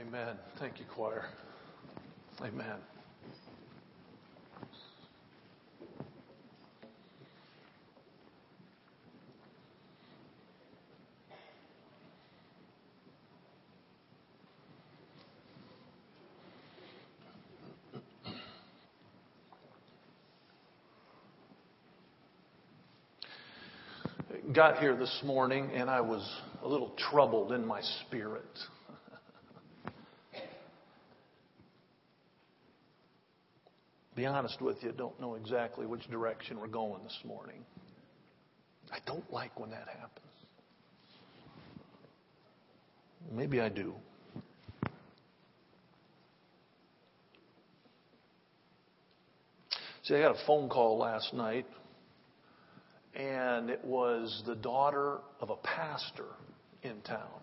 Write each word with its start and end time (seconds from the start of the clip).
Amen. 0.00 0.36
Thank 0.58 0.78
you, 0.78 0.86
choir. 0.94 1.24
Amen. 2.40 2.76
Got 24.54 24.78
here 24.78 24.96
this 24.96 25.20
morning 25.24 25.70
and 25.74 25.90
I 25.90 26.00
was 26.00 26.26
a 26.62 26.68
little 26.68 26.92
troubled 27.10 27.52
in 27.52 27.66
my 27.66 27.82
spirit. 27.82 28.46
Be 34.20 34.26
honest 34.26 34.60
with 34.60 34.76
you, 34.82 34.92
don't 34.92 35.18
know 35.18 35.36
exactly 35.36 35.86
which 35.86 36.06
direction 36.10 36.60
we're 36.60 36.66
going 36.66 37.02
this 37.04 37.18
morning. 37.24 37.64
I 38.92 38.98
don't 39.06 39.32
like 39.32 39.58
when 39.58 39.70
that 39.70 39.88
happens. 39.88 40.26
Maybe 43.32 43.62
I 43.62 43.70
do. 43.70 43.94
See, 50.02 50.14
I 50.14 50.20
got 50.20 50.36
a 50.36 50.46
phone 50.46 50.68
call 50.68 50.98
last 50.98 51.32
night, 51.32 51.64
and 53.14 53.70
it 53.70 53.82
was 53.82 54.42
the 54.44 54.54
daughter 54.54 55.20
of 55.40 55.48
a 55.48 55.56
pastor 55.56 56.28
in 56.82 57.00
town. 57.06 57.40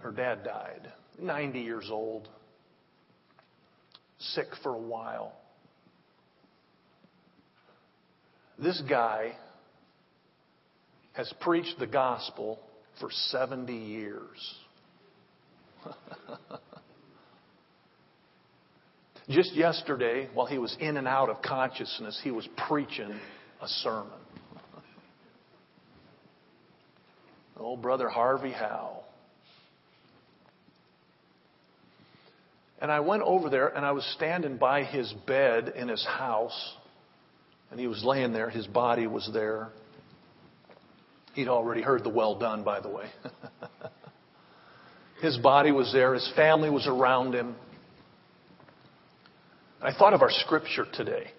Her 0.00 0.10
dad 0.10 0.42
died, 0.42 0.90
90 1.20 1.60
years 1.60 1.90
old, 1.92 2.28
sick 4.34 4.48
for 4.62 4.74
a 4.74 4.78
while. 4.78 5.32
This 8.58 8.82
guy 8.88 9.32
has 11.12 11.32
preached 11.40 11.78
the 11.78 11.86
gospel 11.86 12.58
for 13.00 13.10
70 13.10 13.72
years. 13.72 14.54
Just 19.28 19.54
yesterday, 19.54 20.28
while 20.34 20.46
he 20.46 20.58
was 20.58 20.76
in 20.78 20.96
and 20.96 21.08
out 21.08 21.28
of 21.28 21.42
consciousness, 21.42 22.20
he 22.22 22.30
was 22.30 22.48
preaching 22.68 23.10
a 23.60 23.68
sermon. 23.68 24.12
Old 27.58 27.82
Brother 27.82 28.08
Harvey 28.08 28.52
Howe. 28.52 29.02
And 32.80 32.92
I 32.92 33.00
went 33.00 33.22
over 33.22 33.48
there 33.48 33.68
and 33.68 33.84
I 33.86 33.92
was 33.92 34.04
standing 34.16 34.58
by 34.58 34.84
his 34.84 35.12
bed 35.26 35.72
in 35.76 35.88
his 35.88 36.04
house. 36.04 36.74
And 37.70 37.80
he 37.80 37.86
was 37.86 38.04
laying 38.04 38.32
there. 38.32 38.50
His 38.50 38.66
body 38.66 39.06
was 39.06 39.28
there. 39.32 39.68
He'd 41.34 41.48
already 41.48 41.82
heard 41.82 42.04
the 42.04 42.08
well 42.10 42.38
done, 42.38 42.64
by 42.64 42.80
the 42.80 42.88
way. 42.88 43.06
his 45.20 45.36
body 45.38 45.72
was 45.72 45.92
there. 45.92 46.14
His 46.14 46.30
family 46.36 46.70
was 46.70 46.86
around 46.86 47.34
him. 47.34 47.56
I 49.82 49.92
thought 49.92 50.14
of 50.14 50.22
our 50.22 50.30
scripture 50.30 50.86
today 50.92 51.30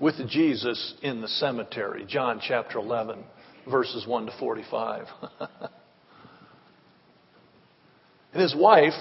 with 0.00 0.16
Jesus 0.28 0.94
in 1.02 1.20
the 1.20 1.28
cemetery, 1.28 2.04
John 2.08 2.40
chapter 2.42 2.78
11, 2.78 3.22
verses 3.70 4.06
1 4.06 4.26
to 4.26 4.32
45. 4.38 5.06
and 8.32 8.42
his 8.42 8.54
wife 8.54 8.94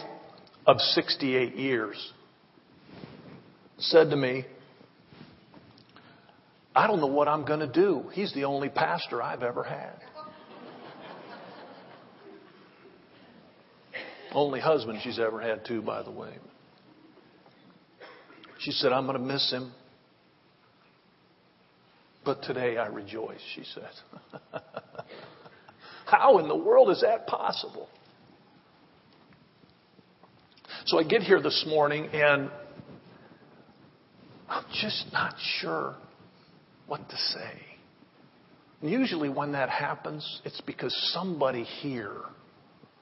of 0.65 0.79
68 0.79 1.55
years 1.55 2.13
said 3.77 4.09
to 4.09 4.15
me, 4.15 4.45
I 6.75 6.87
don't 6.87 6.99
know 6.99 7.05
what 7.07 7.27
I'm 7.27 7.45
going 7.45 7.61
to 7.61 7.71
do. 7.71 8.09
He's 8.13 8.33
the 8.33 8.45
only 8.45 8.69
pastor 8.69 9.21
I've 9.21 9.43
ever 9.43 9.63
had. 9.63 9.93
only 14.33 14.59
husband 14.59 14.99
she's 15.03 15.19
ever 15.19 15.39
had, 15.39 15.65
too, 15.65 15.81
by 15.81 16.03
the 16.03 16.11
way. 16.11 16.35
She 18.59 18.71
said, 18.71 18.91
I'm 18.91 19.05
going 19.05 19.17
to 19.17 19.23
miss 19.23 19.49
him. 19.51 19.71
But 22.25 22.41
today 22.41 22.77
I 22.77 22.87
rejoice, 22.87 23.39
she 23.53 23.63
said. 23.63 24.51
How 26.05 26.39
in 26.39 26.47
the 26.47 26.55
world 26.55 26.89
is 26.89 27.01
that 27.01 27.27
possible? 27.27 27.87
So 30.85 30.99
I 30.99 31.03
get 31.03 31.23
here 31.23 31.41
this 31.41 31.65
morning 31.67 32.09
and 32.13 32.51
I'm 34.47 34.65
just 34.71 35.07
not 35.11 35.33
sure 35.59 35.95
what 36.85 37.09
to 37.09 37.17
say. 37.17 37.59
And 38.81 38.91
usually 38.91 39.29
when 39.29 39.53
that 39.53 39.69
happens, 39.69 40.41
it's 40.45 40.61
because 40.61 40.95
somebody 41.11 41.63
here 41.63 42.17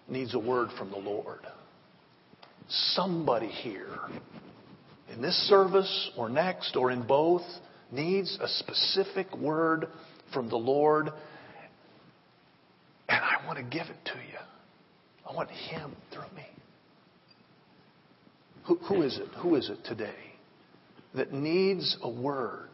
needs 0.08 0.34
a 0.34 0.40
word 0.40 0.70
from 0.78 0.92
the 0.92 0.98
Lord. 0.98 1.42
Somebody 2.70 3.48
here 3.48 4.00
in 5.14 5.22
this 5.22 5.36
service 5.50 6.10
or 6.18 6.30
next 6.30 6.78
or 6.78 6.90
in 6.90 7.06
both 7.06 7.44
needs 7.92 8.38
a 8.40 8.48
specific 8.48 9.36
word 9.36 9.88
from 10.34 10.48
the 10.48 10.56
Lord. 10.56 11.08
And 13.10 13.22
I 13.22 13.46
want 13.46 13.58
to 13.58 13.64
give 13.64 13.88
it 13.88 14.06
to 14.06 14.14
you. 14.14 14.40
I 15.30 15.36
want 15.36 15.50
Him 15.50 15.92
through 16.14 16.34
me. 16.34 16.53
Who, 18.66 18.76
who 18.76 19.02
is 19.02 19.18
it? 19.18 19.28
Who 19.42 19.56
is 19.56 19.70
it 19.70 19.80
today 19.86 20.16
that 21.16 21.34
needs 21.34 21.98
a 22.02 22.10
word? 22.10 22.70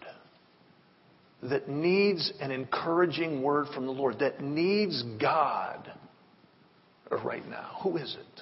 That 1.41 1.69
needs 1.69 2.31
an 2.41 2.51
encouraging 2.51 3.41
word 3.41 3.67
from 3.73 3.85
the 3.85 3.91
Lord? 3.91 4.19
That 4.19 4.41
needs 4.41 5.03
God 5.21 5.91
right 7.23 7.47
now? 7.47 7.77
Who 7.83 7.97
is 7.97 8.15
it? 8.19 8.41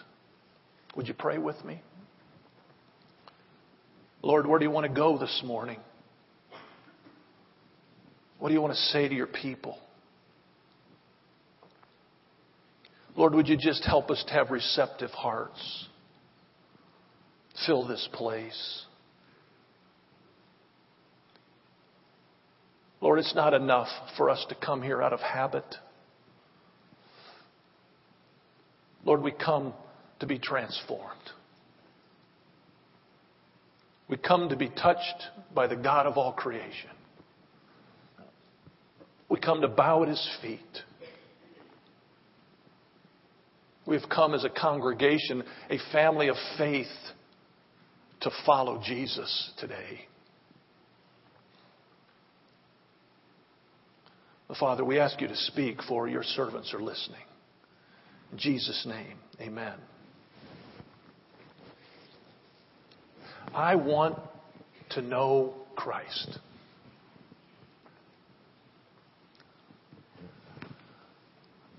Would 0.96 1.08
you 1.08 1.14
pray 1.14 1.38
with 1.38 1.64
me? 1.64 1.82
Lord, 4.24 4.48
where 4.48 4.60
do 4.60 4.66
you 4.66 4.72
want 4.72 4.88
to 4.88 4.94
go 4.94 5.18
this 5.18 5.42
morning? 5.46 5.80
What 8.40 8.50
do 8.50 8.54
you 8.54 8.62
want 8.62 8.74
to 8.74 8.80
say 8.80 9.08
to 9.08 9.16
your 9.16 9.28
people? 9.28 9.78
Lord, 13.16 13.34
would 13.34 13.48
you 13.48 13.58
just 13.58 13.84
help 13.84 14.12
us 14.12 14.24
to 14.28 14.34
have 14.34 14.52
receptive 14.52 15.12
hearts? 15.12 15.87
Fill 17.66 17.88
this 17.88 18.08
place. 18.14 18.86
Lord, 23.02 23.20
it's 23.20 23.36
not 23.36 23.54
enough 23.54 23.88
for 24.18 24.30
us 24.30 24.44
to 24.50 24.56
come 24.56 24.82
here 24.82 25.02
out 25.02 25.14
of 25.14 25.20
habit. 25.20 25.66
Lord, 29.06 29.22
we 29.22 29.32
come 29.32 29.74
to 30.20 30.26
be 30.26 30.40
transformed. 30.40 31.04
We 34.10 34.18
come 34.18 34.50
to 34.50 34.56
be 34.56 34.70
touched 34.70 35.24
by 35.54 35.68
the 35.68 35.76
God 35.76 36.06
of 36.06 36.18
all 36.18 36.34
creation. 36.34 36.90
We 39.30 39.40
come 39.40 39.62
to 39.62 39.68
bow 39.68 40.04
at 40.04 40.10
his 40.10 40.30
feet. 40.42 40.60
We've 43.86 44.08
come 44.14 44.34
as 44.34 44.44
a 44.44 44.50
congregation, 44.50 45.44
a 45.70 45.78
family 45.92 46.30
of 46.30 46.36
faith 46.58 46.88
to 48.22 48.32
follow 48.46 48.82
Jesus 48.84 49.52
today. 49.60 50.08
Father, 54.60 54.84
we 54.84 54.98
ask 54.98 55.20
you 55.20 55.28
to 55.28 55.36
speak, 55.36 55.84
for 55.84 56.08
your 56.08 56.24
servants 56.24 56.74
are 56.74 56.82
listening. 56.82 57.22
In 58.32 58.38
Jesus' 58.38 58.86
name, 58.88 59.18
amen. 59.42 59.74
I 63.54 63.76
want 63.76 64.18
to 64.92 65.02
know 65.02 65.54
Christ. 65.76 66.40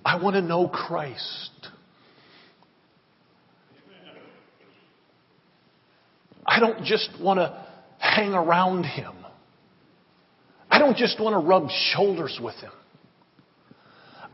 I 0.04 0.22
want 0.22 0.34
to 0.36 0.42
know 0.42 0.68
Christ. 0.68 1.50
I 6.58 6.60
don't 6.60 6.82
just 6.82 7.10
want 7.20 7.38
to 7.38 7.64
hang 8.00 8.34
around 8.34 8.82
him. 8.82 9.12
I 10.68 10.80
don't 10.80 10.96
just 10.96 11.20
want 11.20 11.34
to 11.34 11.48
rub 11.48 11.68
shoulders 11.70 12.40
with 12.42 12.56
him. 12.56 12.72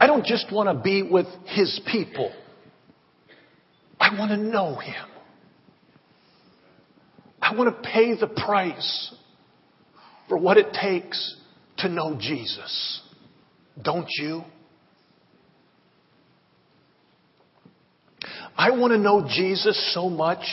I 0.00 0.06
don't 0.06 0.24
just 0.24 0.50
want 0.50 0.74
to 0.74 0.82
be 0.82 1.02
with 1.02 1.26
his 1.44 1.78
people. 1.92 2.32
I 4.00 4.18
want 4.18 4.30
to 4.30 4.38
know 4.38 4.74
him. 4.76 5.06
I 7.42 7.54
want 7.54 7.76
to 7.76 7.90
pay 7.90 8.18
the 8.18 8.26
price 8.26 9.14
for 10.26 10.38
what 10.38 10.56
it 10.56 10.72
takes 10.72 11.36
to 11.78 11.90
know 11.90 12.16
Jesus. 12.18 13.02
Don't 13.82 14.08
you? 14.18 14.44
I 18.56 18.70
want 18.70 18.94
to 18.94 18.98
know 18.98 19.28
Jesus 19.28 19.92
so 19.92 20.08
much. 20.08 20.46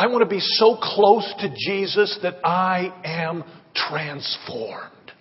I 0.00 0.06
want 0.06 0.22
to 0.22 0.34
be 0.34 0.40
so 0.40 0.78
close 0.80 1.30
to 1.40 1.54
Jesus 1.54 2.18
that 2.22 2.36
I 2.42 2.90
am 3.04 3.44
transformed. 3.74 5.12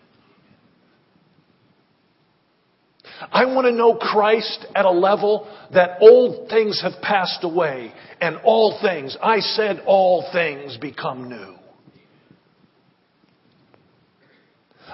I 3.30 3.44
want 3.44 3.66
to 3.66 3.74
know 3.74 3.96
Christ 3.96 4.66
at 4.74 4.86
a 4.86 4.90
level 4.90 5.54
that 5.74 5.98
old 6.00 6.50
things 6.50 6.82
have 6.82 7.02
passed 7.02 7.44
away 7.44 7.92
and 8.22 8.38
all 8.46 8.80
things, 8.82 9.18
I 9.22 9.42
said 9.42 9.82
all 9.86 10.30
things 10.32 10.78
become 10.78 11.28
new. 11.28 11.56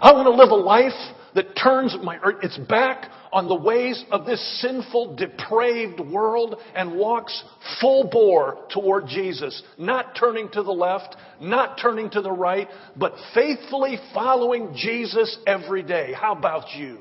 I 0.01 0.13
want 0.13 0.25
to 0.25 0.31
live 0.31 0.49
a 0.49 0.55
life 0.55 1.15
that 1.35 1.55
turns 1.61 1.95
my, 2.01 2.17
earth 2.23 2.43
its 2.43 2.57
back 2.57 3.11
on 3.31 3.47
the 3.47 3.55
ways 3.55 4.03
of 4.09 4.25
this 4.25 4.61
sinful, 4.61 5.17
depraved 5.17 5.99
world 5.99 6.55
and 6.73 6.95
walks 6.95 7.43
full 7.79 8.09
bore 8.09 8.65
toward 8.71 9.07
Jesus. 9.07 9.61
Not 9.77 10.15
turning 10.17 10.49
to 10.53 10.63
the 10.63 10.71
left, 10.71 11.15
not 11.41 11.77
turning 11.79 12.09
to 12.11 12.21
the 12.21 12.31
right, 12.31 12.69
but 12.95 13.13
faithfully 13.33 13.97
following 14.13 14.73
Jesus 14.75 15.37
every 15.45 15.83
day. 15.83 16.13
How 16.13 16.33
about 16.33 16.73
you? 16.75 16.99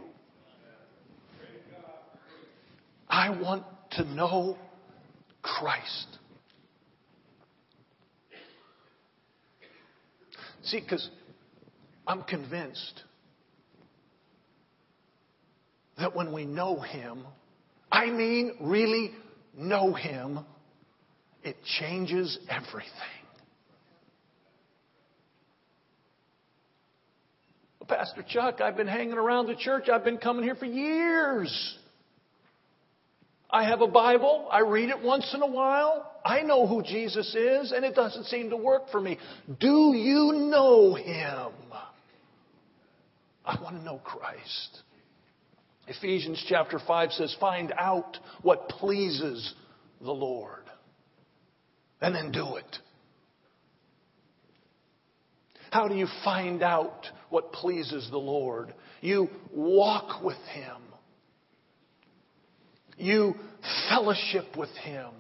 I 3.08 3.30
want 3.40 3.64
to 3.92 4.04
know 4.04 4.58
Christ. 5.42 6.18
See, 10.64 10.80
because 10.80 11.08
I'm 12.06 12.22
convinced 12.24 13.04
that 15.98 16.14
when 16.14 16.32
we 16.32 16.44
know 16.44 16.80
Him, 16.80 17.24
I 17.90 18.06
mean 18.06 18.56
really 18.60 19.12
know 19.56 19.92
Him, 19.94 20.40
it 21.42 21.56
changes 21.78 22.38
everything. 22.48 22.90
Pastor 27.86 28.24
Chuck, 28.26 28.60
I've 28.62 28.76
been 28.76 28.86
hanging 28.86 29.18
around 29.18 29.46
the 29.46 29.54
church. 29.54 29.88
I've 29.92 30.04
been 30.04 30.16
coming 30.16 30.42
here 30.42 30.54
for 30.54 30.64
years. 30.64 31.78
I 33.50 33.64
have 33.68 33.82
a 33.82 33.86
Bible. 33.86 34.48
I 34.50 34.60
read 34.60 34.88
it 34.88 35.00
once 35.02 35.32
in 35.34 35.42
a 35.42 35.46
while. 35.46 36.10
I 36.24 36.40
know 36.40 36.66
who 36.66 36.82
Jesus 36.82 37.34
is, 37.34 37.72
and 37.72 37.84
it 37.84 37.94
doesn't 37.94 38.24
seem 38.24 38.50
to 38.50 38.56
work 38.56 38.88
for 38.90 39.00
me. 39.00 39.18
Do 39.60 39.92
you 39.94 40.32
know 40.50 40.94
Him? 40.94 41.52
I 43.44 43.62
want 43.62 43.76
to 43.76 43.82
know 43.84 44.00
Christ. 44.02 44.82
Ephesians 45.86 46.42
chapter 46.48 46.78
5 46.78 47.12
says, 47.12 47.36
Find 47.38 47.72
out 47.76 48.18
what 48.42 48.68
pleases 48.68 49.54
the 50.00 50.12
Lord, 50.12 50.62
and 52.00 52.14
then 52.14 52.32
do 52.32 52.56
it. 52.56 52.78
How 55.70 55.88
do 55.88 55.96
you 55.96 56.06
find 56.22 56.62
out 56.62 57.06
what 57.30 57.52
pleases 57.52 58.08
the 58.10 58.18
Lord? 58.18 58.72
You 59.00 59.28
walk 59.52 60.22
with 60.22 60.38
Him. 60.52 60.76
You 62.96 63.34
fellowship 63.88 64.56
with 64.56 64.70
Him. 64.84 65.10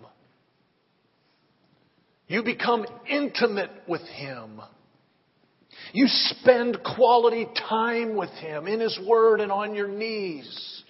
You 2.28 2.44
become 2.44 2.86
intimate 3.10 3.70
with 3.88 4.02
Him. 4.02 4.60
You 5.92 6.06
spend 6.08 6.78
quality 6.96 7.46
time 7.68 8.16
with 8.16 8.30
Him 8.30 8.66
in 8.66 8.80
His 8.80 8.98
Word 9.06 9.40
and 9.40 9.52
on 9.52 9.74
your 9.74 9.88
knees. 9.88 10.82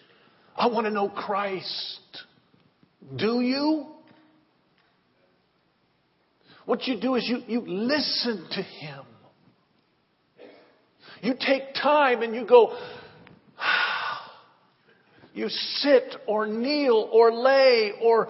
I 0.56 0.69
want 0.69 0.87
to 0.87 0.91
know 0.91 1.08
Christ. 1.08 2.00
Do 3.17 3.41
you? 3.41 3.87
What 6.64 6.87
you 6.87 6.99
do 7.00 7.17
is 7.17 7.29
you, 7.29 7.43
you 7.46 7.62
listen 7.67 8.46
to 8.52 8.62
Him. 8.62 9.05
You 11.23 11.35
take 11.40 11.75
time 11.75 12.23
and 12.23 12.35
you 12.35 12.47
go, 12.47 12.76
you 15.35 15.49
sit 15.49 16.17
or 16.26 16.47
kneel 16.47 17.08
or 17.12 17.32
lay 17.32 17.93
or 18.02 18.29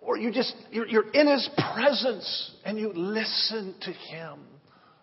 or 0.00 0.18
you 0.18 0.32
just 0.32 0.54
you're, 0.70 0.88
you're 0.88 1.10
in 1.10 1.28
his 1.28 1.48
presence 1.72 2.50
and 2.64 2.78
you 2.78 2.92
listen 2.92 3.74
to 3.80 3.92
him 3.92 4.40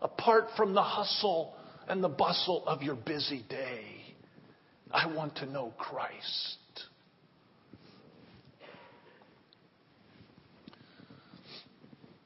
apart 0.01 0.45
from 0.55 0.73
the 0.73 0.81
hustle 0.81 1.53
and 1.87 2.03
the 2.03 2.09
bustle 2.09 2.63
of 2.67 2.81
your 2.81 2.95
busy 2.95 3.43
day. 3.49 3.83
I 4.91 5.13
want 5.13 5.35
to 5.37 5.45
know 5.45 5.73
Christ. 5.77 6.57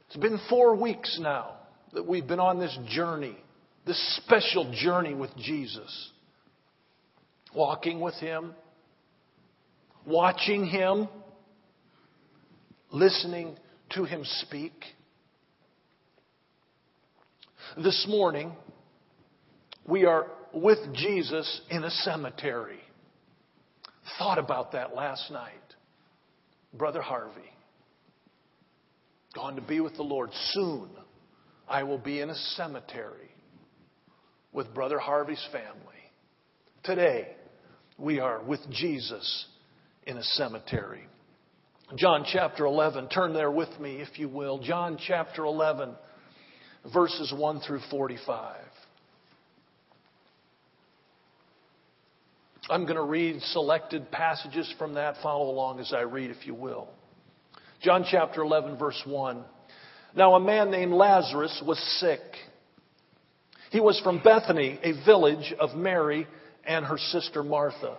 It's 0.07 0.17
been 0.17 0.39
four 0.47 0.75
weeks 0.75 1.17
now 1.19 1.55
that 1.93 2.07
we've 2.07 2.27
been 2.27 2.39
on 2.39 2.59
this 2.59 2.77
journey, 2.87 3.35
this 3.87 4.21
special 4.23 4.71
journey 4.71 5.15
with 5.15 5.35
Jesus. 5.37 6.11
Walking 7.55 7.99
with 7.99 8.15
Him, 8.15 8.53
watching 10.05 10.65
Him, 10.67 11.07
listening 12.91 13.57
to 13.91 14.03
Him 14.03 14.23
speak. 14.23 14.73
This 17.77 18.05
morning, 18.07 18.51
we 19.87 20.05
are 20.05 20.27
with 20.53 20.77
Jesus 20.93 21.61
in 21.71 21.83
a 21.83 21.89
cemetery. 21.89 22.79
Thought 24.19 24.37
about 24.37 24.73
that 24.73 24.93
last 24.93 25.31
night. 25.31 25.53
Brother 26.71 27.01
Harvey, 27.01 27.41
gone 29.33 29.55
to 29.55 29.61
be 29.61 29.79
with 29.79 29.95
the 29.95 30.03
Lord. 30.03 30.29
Soon, 30.51 30.87
I 31.67 31.81
will 31.81 31.97
be 31.97 32.21
in 32.21 32.29
a 32.29 32.35
cemetery 32.35 33.31
with 34.51 34.71
Brother 34.75 34.99
Harvey's 34.99 35.43
family. 35.51 36.11
Today, 36.83 37.29
we 37.97 38.19
are 38.19 38.43
with 38.43 38.59
Jesus 38.69 39.47
in 40.05 40.17
a 40.17 40.23
cemetery. 40.23 41.07
John 41.95 42.23
chapter 42.31 42.65
11, 42.65 43.09
turn 43.09 43.33
there 43.33 43.51
with 43.51 43.79
me 43.79 43.95
if 43.95 44.19
you 44.19 44.29
will. 44.29 44.59
John 44.59 44.99
chapter 45.07 45.43
11 45.43 45.95
verses 46.91 47.33
1 47.35 47.59
through 47.61 47.81
45. 47.89 48.57
I'm 52.69 52.83
going 52.83 52.95
to 52.95 53.03
read 53.03 53.41
selected 53.41 54.09
passages 54.09 54.73
from 54.77 54.93
that. 54.93 55.15
Follow 55.21 55.49
along 55.49 55.79
as 55.79 55.93
I 55.93 56.01
read, 56.01 56.31
if 56.31 56.47
you 56.47 56.53
will. 56.53 56.87
John 57.81 58.05
chapter 58.09 58.41
11, 58.41 58.77
verse 58.77 59.01
1. 59.05 59.43
Now, 60.15 60.35
a 60.35 60.39
man 60.39 60.71
named 60.71 60.93
Lazarus 60.93 61.61
was 61.65 61.77
sick. 61.99 62.21
He 63.71 63.81
was 63.81 63.99
from 64.01 64.21
Bethany, 64.23 64.79
a 64.81 65.03
village 65.03 65.53
of 65.59 65.75
Mary 65.75 66.27
and 66.65 66.85
her 66.85 66.97
sister 66.97 67.43
Martha. 67.43 67.97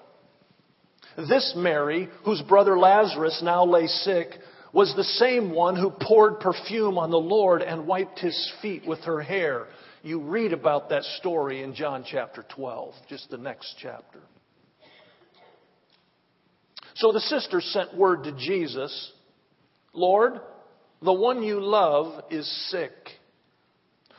This 1.16 1.52
Mary, 1.56 2.08
whose 2.24 2.40
brother 2.42 2.78
Lazarus 2.78 3.40
now 3.44 3.64
lay 3.64 3.86
sick, 3.86 4.28
was 4.74 4.92
the 4.96 5.04
same 5.04 5.52
one 5.52 5.76
who 5.76 5.88
poured 5.88 6.40
perfume 6.40 6.98
on 6.98 7.10
the 7.10 7.16
Lord 7.16 7.62
and 7.62 7.86
wiped 7.86 8.18
his 8.18 8.52
feet 8.60 8.82
with 8.86 8.98
her 9.04 9.20
hair. 9.20 9.68
You 10.02 10.20
read 10.20 10.52
about 10.52 10.90
that 10.90 11.04
story 11.20 11.62
in 11.62 11.74
John 11.74 12.04
chapter 12.04 12.44
12, 12.54 12.92
just 13.08 13.30
the 13.30 13.38
next 13.38 13.76
chapter. 13.80 14.18
So 16.96 17.12
the 17.12 17.20
sisters 17.20 17.64
sent 17.72 17.96
word 17.96 18.24
to 18.24 18.32
Jesus 18.32 19.12
Lord, 19.96 20.40
the 21.02 21.12
one 21.12 21.44
you 21.44 21.60
love 21.60 22.24
is 22.30 22.50
sick. 22.70 22.90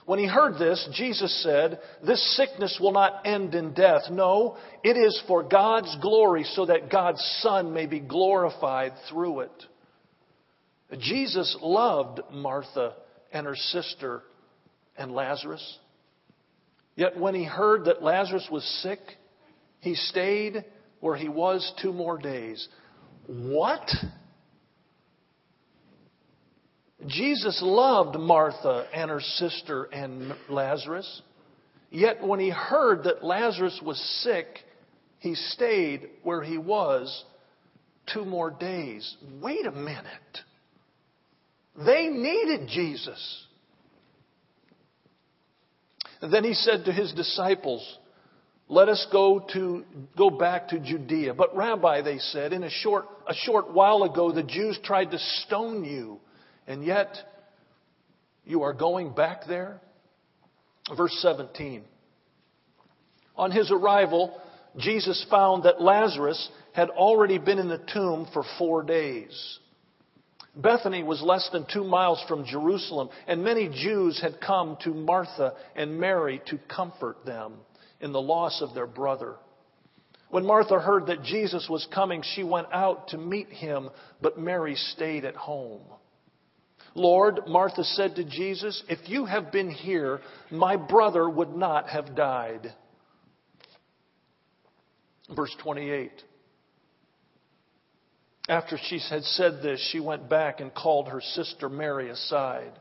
When 0.05 0.19
he 0.19 0.25
heard 0.25 0.57
this, 0.57 0.87
Jesus 0.93 1.43
said, 1.43 1.79
This 2.05 2.37
sickness 2.37 2.77
will 2.79 2.93
not 2.93 3.25
end 3.25 3.55
in 3.55 3.73
death. 3.73 4.03
No, 4.09 4.55
it 4.83 4.95
is 4.95 5.21
for 5.27 5.43
God's 5.43 5.93
glory 6.01 6.45
so 6.45 6.65
that 6.67 6.89
God's 6.89 7.19
Son 7.41 7.73
may 7.73 7.87
be 7.87 7.99
glorified 7.99 8.93
through 9.09 9.41
it. 9.41 9.65
Jesus 10.99 11.57
loved 11.61 12.21
Martha 12.31 12.93
and 13.31 13.45
her 13.45 13.55
sister 13.55 14.21
and 14.97 15.11
Lazarus. 15.11 15.79
Yet 16.95 17.17
when 17.17 17.35
he 17.35 17.43
heard 17.43 17.85
that 17.85 18.03
Lazarus 18.03 18.47
was 18.51 18.63
sick, 18.81 18.99
he 19.81 19.95
stayed 19.95 20.63
where 20.99 21.15
he 21.15 21.27
was 21.27 21.73
two 21.81 21.91
more 21.91 22.17
days. 22.17 22.67
What? 23.27 23.87
Jesus 27.07 27.59
loved 27.61 28.17
Martha 28.17 28.87
and 28.93 29.09
her 29.11 29.19
sister 29.21 29.83
and 29.85 30.33
Lazarus. 30.49 31.21
Yet 31.91 32.25
when 32.25 32.39
he 32.39 32.49
heard 32.49 33.03
that 33.03 33.23
Lazarus 33.23 33.79
was 33.83 33.99
sick, 34.23 34.47
he 35.19 35.35
stayed 35.35 36.09
where 36.23 36.41
he 36.41 36.57
was 36.57 37.25
two 38.13 38.25
more 38.25 38.51
days. 38.51 39.15
Wait 39.41 39.65
a 39.65 39.71
minute. 39.71 40.05
They 41.77 42.07
needed 42.07 42.67
Jesus. 42.67 43.45
And 46.21 46.33
then 46.33 46.43
he 46.43 46.53
said 46.53 46.85
to 46.85 46.91
his 46.91 47.11
disciples, 47.13 47.97
let 48.67 48.89
us 48.89 49.05
go 49.11 49.45
to 49.53 49.83
go 50.17 50.29
back 50.29 50.69
to 50.69 50.79
Judea. 50.79 51.33
But 51.33 51.55
Rabbi, 51.55 52.01
they 52.01 52.17
said, 52.17 52.51
in 52.51 52.63
a 52.63 52.69
short 52.69 53.05
a 53.27 53.33
short 53.33 53.73
while 53.73 54.03
ago 54.03 54.31
the 54.31 54.43
Jews 54.43 54.79
tried 54.83 55.11
to 55.11 55.19
stone 55.19 55.83
you, 55.83 56.19
and 56.65 56.83
yet 56.83 57.15
you 58.43 58.63
are 58.63 58.73
going 58.73 59.13
back 59.13 59.41
there? 59.47 59.81
Verse 60.95 61.15
17. 61.21 61.83
On 63.35 63.51
his 63.51 63.71
arrival, 63.71 64.39
Jesus 64.77 65.25
found 65.29 65.63
that 65.63 65.81
Lazarus 65.81 66.49
had 66.73 66.89
already 66.89 67.37
been 67.37 67.59
in 67.59 67.67
the 67.67 67.83
tomb 67.93 68.27
for 68.33 68.43
four 68.57 68.81
days. 68.83 69.59
Bethany 70.55 71.03
was 71.03 71.21
less 71.21 71.49
than 71.51 71.65
two 71.71 71.83
miles 71.83 72.23
from 72.27 72.45
Jerusalem, 72.45 73.09
and 73.27 73.43
many 73.43 73.67
Jews 73.69 74.19
had 74.21 74.39
come 74.39 74.77
to 74.83 74.93
Martha 74.93 75.53
and 75.75 75.99
Mary 75.99 76.41
to 76.47 76.57
comfort 76.73 77.25
them 77.25 77.53
in 77.99 78.11
the 78.11 78.21
loss 78.21 78.61
of 78.61 78.73
their 78.73 78.87
brother. 78.87 79.35
When 80.29 80.45
Martha 80.45 80.79
heard 80.79 81.07
that 81.07 81.23
Jesus 81.23 81.67
was 81.69 81.87
coming, 81.93 82.23
she 82.23 82.43
went 82.43 82.67
out 82.73 83.09
to 83.09 83.17
meet 83.17 83.49
him, 83.49 83.89
but 84.21 84.39
Mary 84.39 84.75
stayed 84.75 85.25
at 85.25 85.35
home. 85.35 85.81
Lord, 86.93 87.41
Martha 87.47 87.83
said 87.83 88.15
to 88.15 88.23
Jesus, 88.23 88.81
if 88.87 88.99
you 89.09 89.25
had 89.25 89.51
been 89.51 89.69
here, 89.69 90.21
my 90.49 90.77
brother 90.77 91.29
would 91.29 91.53
not 91.55 91.89
have 91.89 92.15
died. 92.15 92.73
Verse 95.35 95.53
28. 95.61 96.11
After 98.47 98.77
she 98.77 98.99
had 98.99 99.23
said 99.23 99.61
this, 99.61 99.79
she 99.91 99.99
went 99.99 100.29
back 100.29 100.59
and 100.59 100.73
called 100.73 101.07
her 101.09 101.21
sister 101.21 101.67
Mary 101.67 102.09
aside. 102.09 102.71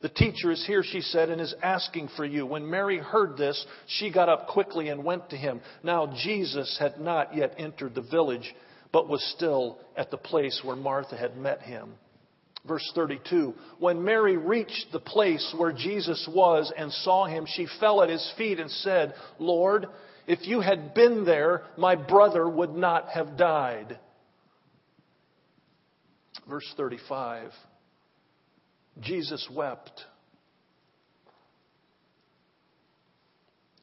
The 0.00 0.08
teacher 0.08 0.50
is 0.50 0.66
here, 0.66 0.82
she 0.82 1.00
said, 1.00 1.30
and 1.30 1.40
is 1.40 1.54
asking 1.62 2.08
for 2.16 2.24
you. 2.24 2.44
When 2.44 2.68
Mary 2.68 2.98
heard 2.98 3.36
this, 3.36 3.64
she 3.86 4.10
got 4.10 4.28
up 4.28 4.48
quickly 4.48 4.88
and 4.88 5.04
went 5.04 5.30
to 5.30 5.36
him. 5.36 5.60
Now, 5.82 6.12
Jesus 6.22 6.76
had 6.78 7.00
not 7.00 7.34
yet 7.34 7.54
entered 7.58 7.94
the 7.94 8.02
village, 8.02 8.54
but 8.92 9.08
was 9.08 9.24
still 9.36 9.78
at 9.96 10.10
the 10.10 10.18
place 10.18 10.60
where 10.62 10.76
Martha 10.76 11.16
had 11.16 11.36
met 11.36 11.62
him. 11.62 11.94
Verse 12.66 12.90
32 12.94 13.54
When 13.78 14.04
Mary 14.04 14.36
reached 14.36 14.86
the 14.92 15.00
place 15.00 15.54
where 15.56 15.72
Jesus 15.72 16.28
was 16.34 16.72
and 16.76 16.92
saw 16.92 17.26
him, 17.26 17.46
she 17.46 17.66
fell 17.80 18.02
at 18.02 18.10
his 18.10 18.32
feet 18.36 18.58
and 18.58 18.70
said, 18.70 19.14
Lord, 19.38 19.86
if 20.26 20.46
you 20.46 20.60
had 20.60 20.92
been 20.92 21.24
there, 21.24 21.62
my 21.76 21.94
brother 21.94 22.48
would 22.48 22.74
not 22.74 23.08
have 23.08 23.36
died. 23.36 23.98
Verse 26.48 26.72
35 26.76 27.50
Jesus 29.00 29.48
wept. 29.52 30.04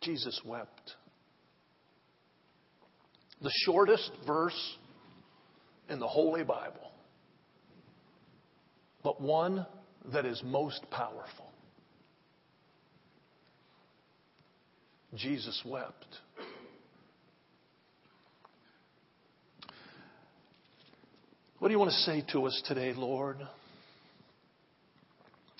Jesus 0.01 0.39
wept. 0.46 0.96
The 3.41 3.51
shortest 3.65 4.12
verse 4.25 4.77
in 5.89 6.00
the 6.00 6.08
Holy 6.08 6.44
Bible, 6.44 6.91
but 9.03 9.20
one 9.20 9.65
that 10.13 10.25
is 10.25 10.41
most 10.46 10.82
powerful. 10.91 11.51
Jesus 15.15 15.62
wept. 15.65 16.06
What 21.62 21.68
do 21.68 21.74
you 21.74 21.80
want 21.80 21.91
to 21.91 21.98
say 21.98 22.24
to 22.32 22.48
us 22.48 22.60
today, 22.65 22.91
Lord? 22.98 23.38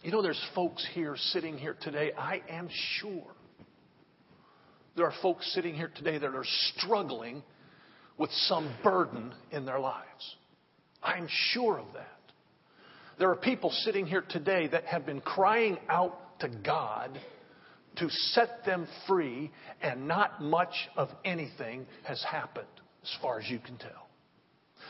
You 0.01 0.10
know, 0.10 0.24
there's 0.24 0.43
folks 0.55 0.84
here 0.96 1.15
sitting 1.15 1.60
here 1.60 1.77
today, 1.79 2.12
I 2.17 2.41
am 2.50 2.70
sure. 2.98 3.27
There 4.96 5.05
are 5.05 5.13
folks 5.22 5.53
sitting 5.53 5.75
here 5.75 5.91
today 5.96 6.17
that 6.17 6.34
are 6.34 6.43
struggling 6.43 7.43
with 8.17 8.31
some 8.31 8.74
burden 8.84 9.31
in 9.51 9.63
their 9.67 9.79
lives. 9.79 10.38
I'm 11.03 11.27
sure 11.29 11.77
of 11.77 11.93
that. 11.93 12.20
There 13.20 13.29
are 13.29 13.36
people 13.36 13.70
sitting 13.70 14.08
here 14.08 14.24
today 14.27 14.70
that 14.70 14.86
have 14.86 15.05
been 15.05 15.22
crying 15.22 15.77
out 15.88 16.39
to 16.39 16.50
God 16.50 17.22
to 17.98 18.10
set 18.10 18.65
them 18.65 18.88
free, 19.08 19.51
and 19.84 20.08
not 20.08 20.41
much 20.41 20.74
of 20.98 21.10
anything 21.24 21.86
has 22.05 22.24
happened, 22.24 22.65
as 23.03 23.15
far 23.22 23.39
as 23.39 23.48
you 23.48 23.60
can 23.60 23.77
tell. 23.77 24.08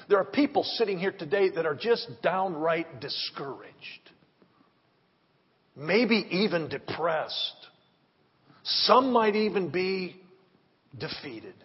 There 0.10 0.18
are 0.20 0.26
people 0.26 0.64
sitting 0.64 1.00
here 1.00 1.12
today 1.12 1.50
that 1.50 1.66
are 1.66 1.76
just 1.76 2.08
downright 2.22 3.00
discouraged, 3.00 4.10
maybe 5.76 6.28
even 6.32 6.68
depressed. 6.70 7.56
Some 8.64 9.12
might 9.12 9.36
even 9.36 9.70
be 9.70 10.22
defeated. 10.98 11.56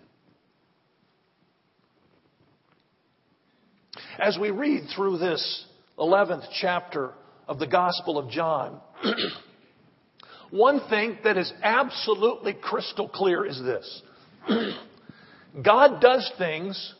As 4.18 4.38
we 4.40 4.50
read 4.50 4.84
through 4.94 5.18
this 5.18 5.66
11th 5.98 6.46
chapter 6.60 7.12
of 7.48 7.58
the 7.58 7.66
Gospel 7.66 8.18
of 8.18 8.30
John, 8.30 8.80
one 10.50 10.80
thing 10.88 11.18
that 11.24 11.36
is 11.36 11.52
absolutely 11.62 12.54
crystal 12.54 13.08
clear 13.08 13.44
is 13.44 13.60
this 13.62 14.02
God 15.62 16.00
does 16.00 16.30
things 16.38 16.94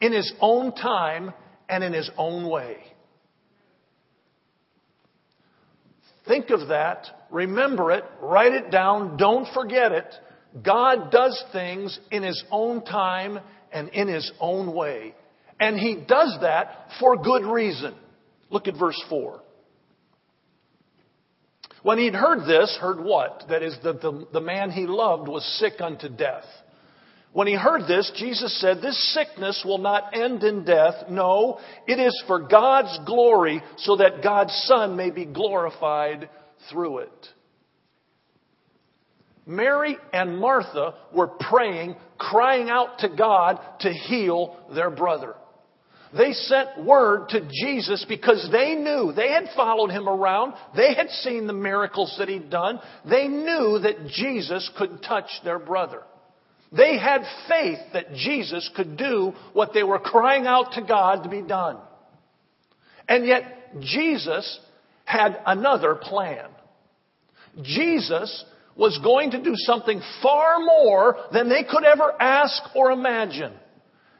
in 0.00 0.12
His 0.12 0.32
own 0.40 0.74
time 0.74 1.32
and 1.68 1.84
in 1.84 1.92
His 1.92 2.10
own 2.16 2.48
way. 2.48 2.78
Think 6.26 6.50
of 6.50 6.68
that, 6.68 7.06
remember 7.30 7.92
it, 7.92 8.04
write 8.20 8.52
it 8.52 8.70
down, 8.70 9.16
don't 9.16 9.52
forget 9.54 9.92
it. 9.92 10.14
God 10.62 11.10
does 11.10 11.42
things 11.52 11.98
in 12.10 12.22
His 12.22 12.42
own 12.50 12.84
time 12.84 13.40
and 13.72 13.88
in 13.90 14.08
His 14.08 14.30
own 14.40 14.74
way. 14.74 15.14
And 15.58 15.78
He 15.78 15.96
does 16.06 16.38
that 16.40 16.88
for 16.98 17.16
good 17.16 17.44
reason. 17.44 17.94
Look 18.50 18.68
at 18.68 18.78
verse 18.78 19.00
4. 19.08 19.40
When 21.82 21.98
he'd 21.98 22.14
heard 22.14 22.46
this, 22.46 22.76
heard 22.80 23.00
what? 23.00 23.44
That 23.48 23.62
is, 23.62 23.76
that 23.84 24.02
the, 24.02 24.26
the 24.32 24.40
man 24.40 24.70
he 24.70 24.86
loved 24.86 25.28
was 25.28 25.44
sick 25.58 25.80
unto 25.80 26.08
death. 26.08 26.44
When 27.32 27.46
he 27.46 27.54
heard 27.54 27.86
this, 27.86 28.10
Jesus 28.16 28.60
said, 28.60 28.82
This 28.82 29.14
sickness 29.14 29.62
will 29.64 29.78
not 29.78 30.16
end 30.16 30.42
in 30.42 30.64
death. 30.64 31.08
No, 31.08 31.60
it 31.86 32.00
is 32.00 32.20
for 32.26 32.40
God's 32.40 32.98
glory, 33.06 33.62
so 33.78 33.96
that 33.96 34.22
God's 34.22 34.52
Son 34.64 34.96
may 34.96 35.10
be 35.10 35.26
glorified 35.26 36.28
through 36.70 36.98
it. 36.98 37.28
Mary 39.46 39.96
and 40.12 40.38
Martha 40.38 40.94
were 41.14 41.28
praying, 41.28 41.96
crying 42.18 42.68
out 42.68 42.98
to 43.00 43.08
God 43.08 43.60
to 43.80 43.92
heal 43.92 44.56
their 44.74 44.90
brother. 44.90 45.34
They 46.16 46.32
sent 46.32 46.84
word 46.84 47.28
to 47.30 47.48
Jesus 47.48 48.04
because 48.08 48.48
they 48.50 48.74
knew, 48.74 49.12
they 49.12 49.30
had 49.30 49.44
followed 49.54 49.90
him 49.90 50.08
around, 50.08 50.54
they 50.76 50.94
had 50.94 51.08
seen 51.08 51.46
the 51.46 51.52
miracles 51.52 52.14
that 52.18 52.28
he'd 52.28 52.50
done, 52.50 52.80
they 53.08 53.28
knew 53.28 53.78
that 53.78 54.08
Jesus 54.08 54.68
could 54.76 55.02
touch 55.02 55.30
their 55.44 55.60
brother. 55.60 56.02
They 56.72 56.98
had 56.98 57.22
faith 57.48 57.78
that 57.92 58.14
Jesus 58.14 58.70
could 58.76 58.96
do 58.96 59.32
what 59.52 59.72
they 59.74 59.82
were 59.82 59.98
crying 59.98 60.46
out 60.46 60.72
to 60.74 60.82
God 60.82 61.24
to 61.24 61.28
be 61.28 61.42
done. 61.42 61.78
And 63.08 63.26
yet, 63.26 63.42
Jesus 63.80 64.60
had 65.04 65.40
another 65.46 65.96
plan. 65.96 66.46
Jesus 67.62 68.44
was 68.76 68.98
going 69.02 69.32
to 69.32 69.42
do 69.42 69.54
something 69.56 70.00
far 70.22 70.60
more 70.60 71.16
than 71.32 71.48
they 71.48 71.64
could 71.64 71.84
ever 71.84 72.14
ask 72.20 72.62
or 72.76 72.92
imagine. 72.92 73.52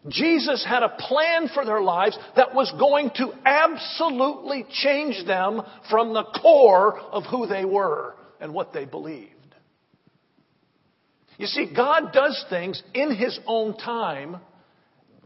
Jesus 0.08 0.64
had 0.66 0.82
a 0.82 0.96
plan 0.98 1.48
for 1.52 1.64
their 1.64 1.80
lives 1.80 2.18
that 2.34 2.54
was 2.54 2.72
going 2.78 3.10
to 3.16 3.32
absolutely 3.44 4.66
change 4.70 5.26
them 5.26 5.62
from 5.90 6.14
the 6.14 6.24
core 6.42 6.98
of 6.98 7.24
who 7.30 7.46
they 7.46 7.64
were 7.64 8.14
and 8.40 8.52
what 8.52 8.72
they 8.72 8.86
believed. 8.86 9.34
You 11.40 11.46
see, 11.46 11.72
God 11.74 12.12
does 12.12 12.44
things 12.50 12.82
in 12.92 13.14
His 13.14 13.40
own 13.46 13.74
time 13.78 14.36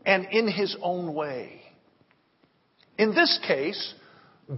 and 0.06 0.28
in 0.30 0.46
His 0.46 0.76
own 0.80 1.12
way. 1.12 1.60
In 2.96 3.16
this 3.16 3.40
case, 3.44 3.94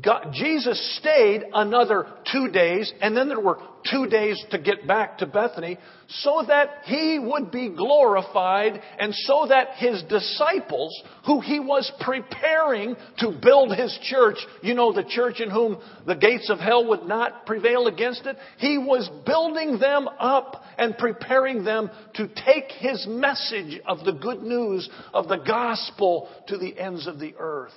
God, 0.02 0.32
Jesus 0.32 0.98
stayed 0.98 1.44
another 1.54 2.08
two 2.32 2.48
days, 2.48 2.92
and 3.00 3.16
then 3.16 3.28
there 3.28 3.40
were 3.40 3.60
two 3.88 4.08
days 4.08 4.44
to 4.50 4.58
get 4.58 4.84
back 4.84 5.18
to 5.18 5.26
Bethany, 5.26 5.78
so 6.08 6.42
that 6.48 6.82
he 6.86 7.20
would 7.20 7.52
be 7.52 7.68
glorified, 7.68 8.82
and 8.98 9.14
so 9.14 9.46
that 9.48 9.76
his 9.76 10.02
disciples, 10.08 10.92
who 11.24 11.40
he 11.40 11.60
was 11.60 11.90
preparing 12.00 12.96
to 13.18 13.38
build 13.40 13.76
his 13.76 13.96
church, 14.02 14.38
you 14.60 14.74
know, 14.74 14.92
the 14.92 15.04
church 15.04 15.40
in 15.40 15.50
whom 15.50 15.78
the 16.04 16.16
gates 16.16 16.50
of 16.50 16.58
hell 16.58 16.88
would 16.88 17.04
not 17.04 17.46
prevail 17.46 17.86
against 17.86 18.26
it, 18.26 18.36
he 18.58 18.78
was 18.78 19.08
building 19.24 19.78
them 19.78 20.08
up 20.18 20.64
and 20.78 20.98
preparing 20.98 21.62
them 21.62 21.90
to 22.14 22.26
take 22.44 22.72
his 22.78 23.06
message 23.08 23.80
of 23.86 24.04
the 24.04 24.12
good 24.12 24.42
news 24.42 24.90
of 25.14 25.28
the 25.28 25.36
gospel 25.36 26.28
to 26.48 26.58
the 26.58 26.76
ends 26.76 27.06
of 27.06 27.20
the 27.20 27.34
earth. 27.38 27.72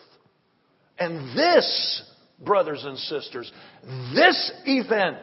And 0.99 1.37
this, 1.37 2.03
brothers 2.43 2.83
and 2.83 2.97
sisters, 2.97 3.51
this 4.13 4.51
event 4.65 5.17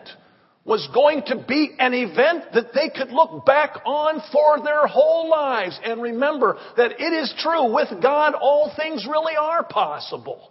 was 0.65 0.89
going 0.93 1.23
to 1.27 1.45
be 1.47 1.75
an 1.79 1.95
event 1.95 2.53
that 2.55 2.75
they 2.75 2.89
could 2.89 3.13
look 3.13 3.47
back 3.47 3.77
on 3.85 4.21
for 4.33 4.65
their 4.65 4.87
whole 4.89 5.31
lives 5.31 5.79
and 5.85 6.03
remember 6.03 6.59
that 6.77 7.01
it 7.01 7.13
is 7.13 7.33
true 7.39 7.73
with 7.73 7.89
God 8.03 8.35
all 8.35 8.73
things 8.77 9.07
really 9.09 9.37
are 9.37 9.63
possible. 9.63 10.51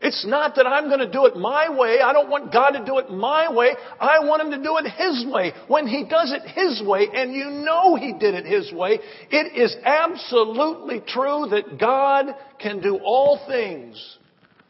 It's 0.00 0.24
not 0.24 0.54
that 0.54 0.66
I'm 0.66 0.88
going 0.88 1.00
to 1.00 1.10
do 1.10 1.26
it 1.26 1.36
my 1.36 1.68
way. 1.76 1.98
I 2.00 2.12
don't 2.12 2.30
want 2.30 2.52
God 2.52 2.70
to 2.70 2.84
do 2.84 2.98
it 2.98 3.10
my 3.10 3.52
way. 3.52 3.70
I 4.00 4.20
want 4.20 4.42
Him 4.42 4.50
to 4.52 4.62
do 4.62 4.76
it 4.78 4.86
His 4.86 5.26
way. 5.32 5.52
When 5.66 5.88
He 5.88 6.04
does 6.08 6.32
it 6.32 6.42
His 6.48 6.86
way, 6.86 7.08
and 7.12 7.34
you 7.34 7.50
know 7.50 7.96
He 7.96 8.12
did 8.12 8.34
it 8.34 8.46
His 8.46 8.72
way, 8.72 9.00
it 9.30 9.56
is 9.56 9.76
absolutely 9.84 11.00
true 11.00 11.48
that 11.50 11.80
God 11.80 12.26
can 12.60 12.80
do 12.80 12.98
all 13.02 13.44
things. 13.48 14.18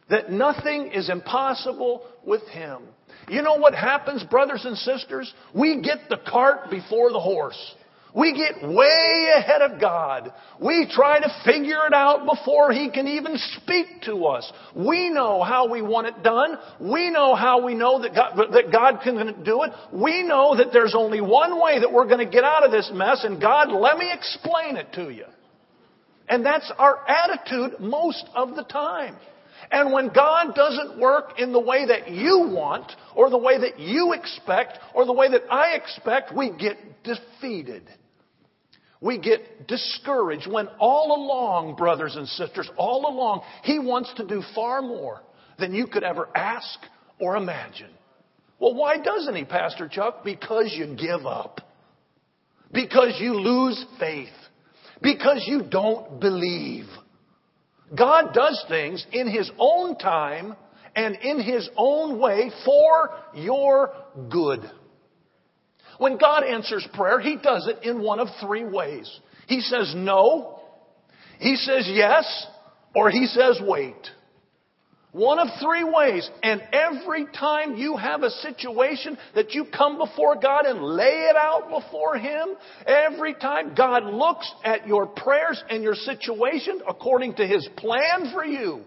That 0.09 0.31
nothing 0.31 0.91
is 0.93 1.09
impossible 1.09 2.07
with 2.25 2.47
Him. 2.47 2.81
You 3.27 3.43
know 3.43 3.55
what 3.57 3.75
happens, 3.75 4.23
brothers 4.23 4.65
and 4.65 4.75
sisters? 4.75 5.31
We 5.53 5.81
get 5.81 6.09
the 6.09 6.19
cart 6.27 6.71
before 6.71 7.11
the 7.11 7.19
horse. 7.19 7.75
We 8.15 8.33
get 8.33 8.67
way 8.67 9.27
ahead 9.35 9.61
of 9.61 9.79
God. 9.79 10.33
We 10.59 10.87
try 10.91 11.19
to 11.19 11.29
figure 11.45 11.85
it 11.85 11.93
out 11.93 12.25
before 12.25 12.71
He 12.71 12.89
can 12.89 13.07
even 13.07 13.37
speak 13.61 14.01
to 14.03 14.25
us. 14.25 14.51
We 14.75 15.09
know 15.09 15.43
how 15.43 15.69
we 15.69 15.81
want 15.81 16.07
it 16.07 16.23
done. 16.23 16.57
We 16.79 17.11
know 17.11 17.35
how 17.35 17.63
we 17.63 17.75
know 17.75 18.01
that 18.01 18.15
God, 18.15 18.35
that 18.53 18.71
God 18.71 19.01
can 19.03 19.43
do 19.43 19.63
it. 19.63 19.71
We 19.93 20.23
know 20.23 20.57
that 20.57 20.73
there's 20.73 20.95
only 20.95 21.21
one 21.21 21.61
way 21.61 21.79
that 21.79 21.91
we're 21.91 22.07
going 22.07 22.25
to 22.25 22.31
get 22.31 22.43
out 22.43 22.65
of 22.65 22.71
this 22.71 22.89
mess, 22.93 23.23
and 23.23 23.39
God, 23.39 23.71
let 23.71 23.97
me 23.97 24.11
explain 24.11 24.77
it 24.77 24.87
to 24.93 25.09
you. 25.11 25.25
And 26.27 26.45
that's 26.45 26.71
our 26.77 26.99
attitude 27.07 27.79
most 27.79 28.25
of 28.35 28.55
the 28.55 28.63
time. 28.63 29.17
And 29.71 29.91
when 29.91 30.09
God 30.09 30.55
doesn't 30.55 30.99
work 30.99 31.39
in 31.39 31.51
the 31.51 31.59
way 31.59 31.85
that 31.87 32.09
you 32.09 32.49
want, 32.49 32.91
or 33.15 33.29
the 33.29 33.37
way 33.37 33.59
that 33.59 33.79
you 33.79 34.13
expect, 34.13 34.79
or 34.93 35.05
the 35.05 35.13
way 35.13 35.29
that 35.29 35.43
I 35.51 35.75
expect, 35.75 36.35
we 36.35 36.51
get 36.51 36.77
defeated. 37.03 37.83
We 39.01 39.17
get 39.17 39.67
discouraged 39.67 40.51
when 40.51 40.67
all 40.79 41.15
along, 41.15 41.75
brothers 41.75 42.15
and 42.15 42.27
sisters, 42.27 42.69
all 42.77 43.09
along, 43.09 43.41
He 43.63 43.79
wants 43.79 44.13
to 44.17 44.25
do 44.25 44.43
far 44.53 44.81
more 44.81 45.21
than 45.57 45.73
you 45.73 45.87
could 45.87 46.03
ever 46.03 46.27
ask 46.35 46.79
or 47.19 47.37
imagine. 47.37 47.91
Well, 48.59 48.75
why 48.75 48.97
doesn't 48.97 49.35
He, 49.35 49.45
Pastor 49.45 49.87
Chuck? 49.87 50.23
Because 50.23 50.75
you 50.77 50.95
give 50.95 51.25
up. 51.25 51.61
Because 52.73 53.17
you 53.19 53.35
lose 53.35 53.83
faith. 53.99 54.27
Because 55.01 55.45
you 55.47 55.63
don't 55.63 56.19
believe. 56.19 56.85
God 57.95 58.33
does 58.33 58.63
things 58.67 59.05
in 59.11 59.27
His 59.27 59.49
own 59.57 59.97
time 59.97 60.55
and 60.95 61.15
in 61.15 61.41
His 61.41 61.69
own 61.75 62.19
way 62.19 62.51
for 62.65 63.11
your 63.33 63.93
good. 64.29 64.61
When 65.97 66.17
God 66.17 66.43
answers 66.43 66.87
prayer, 66.93 67.19
He 67.19 67.35
does 67.35 67.67
it 67.67 67.87
in 67.87 68.01
one 68.01 68.19
of 68.19 68.27
three 68.41 68.63
ways. 68.63 69.19
He 69.47 69.61
says 69.61 69.93
no, 69.95 70.61
He 71.39 71.55
says 71.55 71.89
yes, 71.91 72.47
or 72.95 73.09
He 73.09 73.25
says 73.25 73.59
wait. 73.61 73.95
One 75.11 75.39
of 75.39 75.47
three 75.59 75.83
ways. 75.83 76.29
And 76.43 76.61
every 76.71 77.25
time 77.37 77.75
you 77.75 77.97
have 77.97 78.21
a 78.21 78.29
situation 78.29 79.17
that 79.33 79.53
you 79.53 79.65
come 79.75 79.97
before 79.97 80.35
God 80.35 80.65
and 80.65 80.83
lay 80.83 81.27
it 81.29 81.35
out 81.35 81.69
before 81.69 82.17
Him, 82.17 82.49
every 82.85 83.33
time 83.33 83.73
God 83.75 84.03
looks 84.05 84.51
at 84.63 84.87
your 84.87 85.07
prayers 85.07 85.63
and 85.69 85.81
your 85.81 85.95
situation 85.95 86.81
according 86.87 87.35
to 87.35 87.47
His 87.47 87.67
plan 87.75 88.31
for 88.33 88.45
you. 88.45 88.83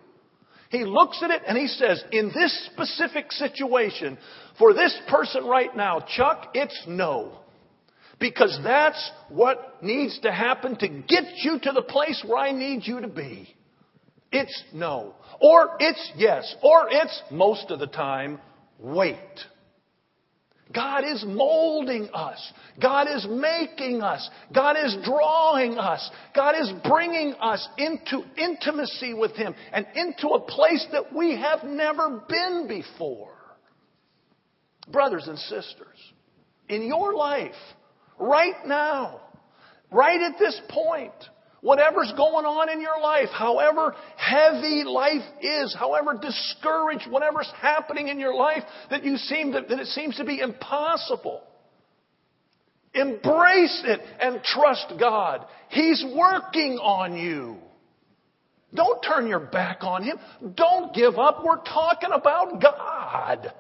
He 0.71 0.85
looks 0.85 1.21
at 1.23 1.31
it 1.31 1.43
and 1.47 1.59
he 1.59 1.67
says, 1.67 2.02
in 2.12 2.29
this 2.35 2.71
specific 2.73 3.31
situation, 3.31 4.17
for 4.59 4.73
this 4.73 4.99
person 5.07 5.45
right 5.45 5.76
now, 5.76 6.00
Chuck, 6.17 6.52
it's 6.55 6.85
no. 6.88 7.41
Because 8.19 8.59
that's 8.64 9.11
what 9.29 9.83
needs 9.83 10.19
to 10.21 10.33
happen 10.33 10.76
to 10.79 10.88
get 10.88 11.25
you 11.43 11.59
to 11.62 11.73
the 11.73 11.83
place 11.83 12.25
where 12.26 12.38
I 12.38 12.52
need 12.52 12.87
you 12.87 13.02
to 13.02 13.09
be. 13.09 13.55
It's 14.32 14.62
no. 14.72 15.14
Or 15.40 15.76
it's 15.78 16.12
yes. 16.16 16.54
Or 16.62 16.88
it's 16.90 17.22
most 17.30 17.71
of 17.71 17.78
the 17.78 17.86
time, 17.86 18.40
wait. 18.78 19.18
God 20.75 21.04
is 21.04 21.23
molding 21.26 22.08
us. 22.14 22.52
God 22.80 23.06
is 23.14 23.26
making 23.28 24.00
us. 24.00 24.28
God 24.54 24.76
is 24.82 24.97
drawing 25.04 25.76
us. 25.78 26.10
God 26.34 26.54
is 26.58 26.73
bringing 26.84 27.34
us 27.34 27.68
into 27.76 28.23
intimacy 28.36 29.12
with 29.12 29.32
Him 29.32 29.54
and 29.73 29.86
into 29.95 30.28
a 30.28 30.40
place 30.40 30.86
that 30.92 31.14
we 31.14 31.36
have 31.36 31.64
never 31.64 32.23
been 32.26 32.66
before. 32.68 33.28
Brothers 34.90 35.28
and 35.28 35.38
sisters, 35.38 35.99
in 36.68 36.86
your 36.86 37.14
life, 37.14 37.52
right 38.18 38.66
now, 38.66 39.21
right 39.92 40.21
at 40.21 40.38
this 40.38 40.58
point, 40.68 41.12
Whatever's 41.62 42.12
going 42.16 42.44
on 42.44 42.68
in 42.70 42.80
your 42.80 43.00
life, 43.00 43.28
however 43.32 43.94
heavy 44.16 44.82
life 44.84 45.22
is, 45.40 45.75
however 45.78 46.18
discouraged, 46.20 47.08
whatever's 47.08 47.50
happening 47.56 48.08
in 48.08 48.18
your 48.18 48.34
life 48.34 48.64
that 48.90 49.04
you 49.04 49.16
seem 49.16 49.52
to, 49.52 49.64
that 49.68 49.78
it 49.78 49.86
seems 49.86 50.16
to 50.16 50.25
be 50.25 50.40
impossible. 50.40 51.40
Embrace 52.94 53.80
it 53.86 54.00
and 54.20 54.42
trust 54.42 54.92
God. 54.98 55.46
He's 55.68 56.04
working 56.16 56.78
on 56.82 57.16
you. 57.16 57.58
Don't 58.75 59.00
turn 59.00 59.28
your 59.28 59.38
back 59.38 59.84
on 59.84 60.02
Him. 60.02 60.18
Don't 60.56 60.92
give 60.92 61.16
up. 61.16 61.44
We're 61.44 61.62
talking 61.62 62.10
about 62.12 62.60
God. 62.60 63.52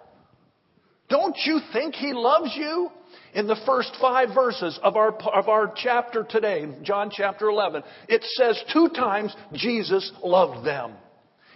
Don't 1.08 1.36
you 1.44 1.60
think 1.72 1.94
He 1.94 2.12
loves 2.12 2.50
you? 2.56 2.90
In 3.34 3.46
the 3.46 3.60
first 3.64 3.92
five 4.00 4.34
verses 4.34 4.78
of 4.82 4.96
our, 4.96 5.12
of 5.12 5.48
our 5.48 5.72
chapter 5.74 6.22
today, 6.22 6.66
John 6.82 7.10
chapter 7.10 7.48
11, 7.48 7.82
it 8.08 8.22
says 8.34 8.62
two 8.72 8.88
times 8.90 9.34
Jesus 9.54 10.12
loved 10.22 10.66
them. 10.66 10.92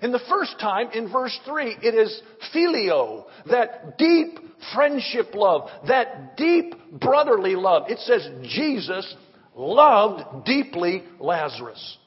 In 0.01 0.12
the 0.12 0.21
first 0.29 0.59
time, 0.61 0.91
in 0.93 1.11
verse 1.11 1.39
3, 1.47 1.79
it 1.83 1.95
is 1.95 2.21
phileo, 2.55 3.25
that 3.51 3.99
deep 3.99 4.39
friendship 4.75 5.35
love, 5.35 5.69
that 5.89 6.37
deep 6.37 6.75
brotherly 6.93 7.57
love. 7.57 7.85
It 7.89 7.99
says 8.01 8.29
Jesus 8.43 9.15
loved 9.55 10.45
deeply 10.45 11.03
Lazarus. 11.19 11.99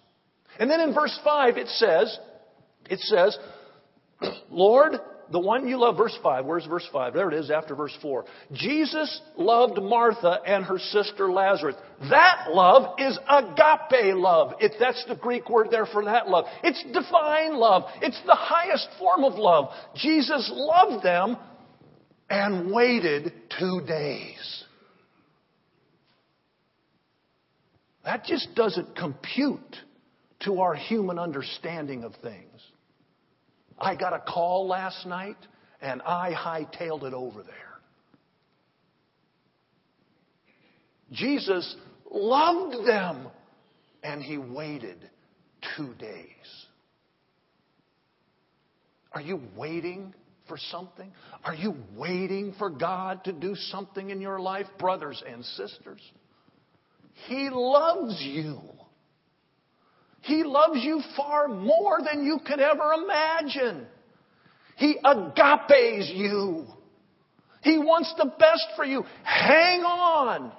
And 0.60 0.70
then 0.70 0.82
in 0.82 0.94
verse 0.94 1.18
5, 1.24 1.58
it 1.58 1.68
says, 1.68 2.18
it 2.90 3.00
says, 3.00 3.38
Lord, 4.50 4.94
the 5.32 5.40
one 5.40 5.68
you 5.68 5.80
love, 5.80 5.98
verse 5.98 6.18
5. 6.24 6.46
Where's 6.46 6.66
verse 6.66 6.88
5? 6.92 7.14
There 7.14 7.30
it 7.30 7.36
is 7.36 7.52
after 7.52 7.76
verse 7.76 7.96
4. 8.02 8.26
Jesus 8.54 9.22
loved 9.38 9.82
Martha 9.82 10.40
and 10.46 10.66
her 10.66 10.80
sister 10.80 11.32
Lazarus. 11.32 11.76
That 12.10 12.48
love 12.50 12.96
is 12.98 13.18
agape 13.30 14.16
love. 14.16 14.54
It, 14.60 14.74
that's 14.80 15.04
the 15.08 15.16
Greek 15.16 15.50
word 15.50 15.68
there 15.72 15.86
for 15.86 16.04
that 16.06 16.28
love. 16.28 16.46
It's 16.64 16.84
divine 16.94 17.56
love. 17.56 17.84
It's 18.02 18.20
the 18.26 18.36
highest 18.36 18.88
form 18.98 19.24
of 19.24 19.34
love. 19.36 19.72
Jesus 19.96 20.52
loved 20.54 21.04
them 21.04 21.38
and 22.30 22.72
waited 22.72 23.34
two 23.60 23.82
days. 23.88 24.64
That 28.06 28.24
just 28.24 28.56
doesn't 28.56 28.96
compute 28.96 29.76
to 30.42 30.62
our 30.62 30.74
human 30.74 31.20
understanding 31.20 32.04
of 32.04 32.14
things. 32.24 32.62
I 33.80 33.96
got 33.96 34.14
a 34.14 34.20
call 34.20 34.68
last 34.68 35.06
night 35.06 35.38
and 35.82 36.02
I 36.02 36.34
hightailed 36.34 37.04
it 37.04 37.14
over 37.14 37.44
there. 37.44 37.54
Jesus 41.12 41.76
loved 42.12 42.88
them 42.88 43.28
and 44.04 44.22
he 44.22 44.38
waited 44.38 45.10
two 45.76 45.94
days. 45.96 46.28
Are 49.12 49.22
you 49.22 49.42
waiting 49.56 50.14
for 50.48 50.58
something? 50.72 51.12
Are 51.44 51.56
you 51.56 51.76
waiting 51.96 52.54
for 52.58 52.70
God 52.70 53.24
to 53.24 53.32
do 53.32 53.56
something 53.56 54.10
in 54.10 54.22
your 54.22 54.40
life, 54.40 54.68
brothers 54.78 55.24
and 55.28 55.44
sisters? 55.44 56.02
He 57.28 57.50
loves 57.52 58.22
you. 58.22 58.60
He 60.30 60.44
loves 60.44 60.84
you 60.84 61.02
far 61.18 61.48
more 61.48 61.98
than 62.06 62.24
you 62.24 62.38
could 62.46 62.60
ever 62.60 62.94
imagine. 62.94 63.88
He 64.78 64.96
agapes 65.04 66.12
you. 66.14 66.66
He 67.64 67.80
wants 67.80 68.14
the 68.16 68.32
best 68.38 68.68
for 68.76 68.86
you. 68.86 69.04
Hang 69.24 69.82
on. 69.82 70.52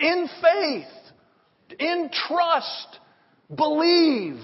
In 0.00 0.28
faith. 0.42 1.78
In 1.78 2.10
trust. 2.26 2.98
Believe. 3.54 4.40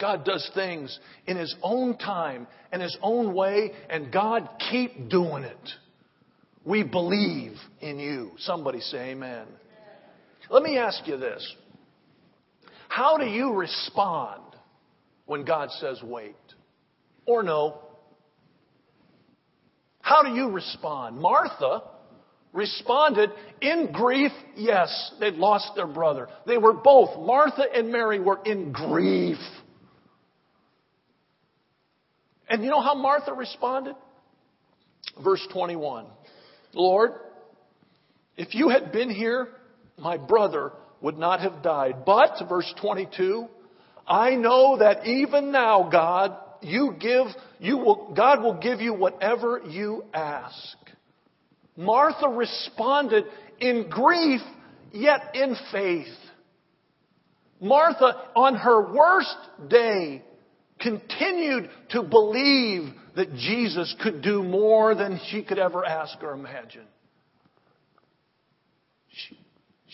God 0.00 0.24
does 0.24 0.48
things 0.54 0.96
in 1.26 1.36
His 1.36 1.56
own 1.60 1.98
time 1.98 2.46
and 2.70 2.80
His 2.80 2.96
own 3.02 3.34
way, 3.34 3.72
and 3.90 4.12
God 4.12 4.48
keep 4.70 5.10
doing 5.10 5.42
it. 5.42 5.70
We 6.64 6.84
believe 6.84 7.54
in 7.80 7.98
you. 7.98 8.30
Somebody 8.38 8.78
say 8.78 9.10
amen. 9.10 9.46
Let 10.50 10.62
me 10.62 10.78
ask 10.78 11.04
you 11.08 11.16
this. 11.16 11.56
How 12.92 13.16
do 13.16 13.24
you 13.24 13.54
respond 13.54 14.42
when 15.24 15.46
God 15.46 15.70
says 15.70 16.02
wait? 16.02 16.36
Or 17.24 17.42
no? 17.42 17.78
How 20.02 20.22
do 20.22 20.28
you 20.28 20.50
respond? 20.50 21.16
Martha 21.16 21.84
responded 22.52 23.30
in 23.62 23.92
grief. 23.92 24.30
Yes, 24.56 25.14
they'd 25.20 25.36
lost 25.36 25.70
their 25.74 25.86
brother. 25.86 26.28
They 26.46 26.58
were 26.58 26.74
both, 26.74 27.18
Martha 27.18 27.64
and 27.74 27.90
Mary 27.90 28.20
were 28.20 28.40
in 28.44 28.72
grief. 28.72 29.38
And 32.46 32.62
you 32.62 32.68
know 32.68 32.82
how 32.82 32.94
Martha 32.94 33.32
responded? 33.32 33.96
Verse 35.24 35.48
21. 35.50 36.04
Lord, 36.74 37.12
if 38.36 38.54
you 38.54 38.68
had 38.68 38.92
been 38.92 39.08
here, 39.08 39.48
my 39.96 40.18
brother 40.18 40.72
would 41.02 41.18
not 41.18 41.40
have 41.40 41.62
died. 41.62 42.04
But, 42.06 42.40
verse 42.48 42.72
22, 42.80 43.46
I 44.06 44.36
know 44.36 44.78
that 44.78 45.06
even 45.06 45.52
now, 45.52 45.88
God, 45.90 46.36
you 46.62 46.94
give, 46.98 47.26
you 47.58 47.78
will, 47.78 48.14
God 48.14 48.42
will 48.42 48.58
give 48.58 48.80
you 48.80 48.94
whatever 48.94 49.60
you 49.68 50.04
ask. 50.14 50.76
Martha 51.76 52.28
responded 52.28 53.24
in 53.60 53.88
grief, 53.90 54.40
yet 54.92 55.34
in 55.34 55.56
faith. 55.72 56.06
Martha, 57.60 58.14
on 58.34 58.56
her 58.56 58.92
worst 58.92 59.36
day, 59.68 60.22
continued 60.80 61.70
to 61.90 62.02
believe 62.02 62.92
that 63.14 63.34
Jesus 63.34 63.94
could 64.02 64.22
do 64.22 64.42
more 64.42 64.94
than 64.94 65.20
she 65.30 65.42
could 65.42 65.58
ever 65.58 65.84
ask 65.84 66.22
or 66.22 66.32
imagine. 66.32 66.86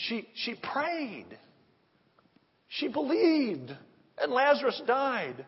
She, 0.07 0.29
she, 0.35 0.55
prayed. 0.55 1.27
She 2.69 2.89
believed. 2.89 3.77
And 4.21 4.33
Lazarus 4.33 4.81
died. 4.87 5.45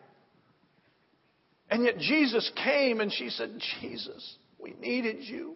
And 1.69 1.85
yet 1.85 1.97
Jesus 1.97 2.51
came 2.61 2.99
and 2.99 3.11
she 3.11 3.29
said, 3.29 3.51
Jesus, 3.79 4.35
we 4.59 4.73
needed 4.79 5.17
you. 5.21 5.55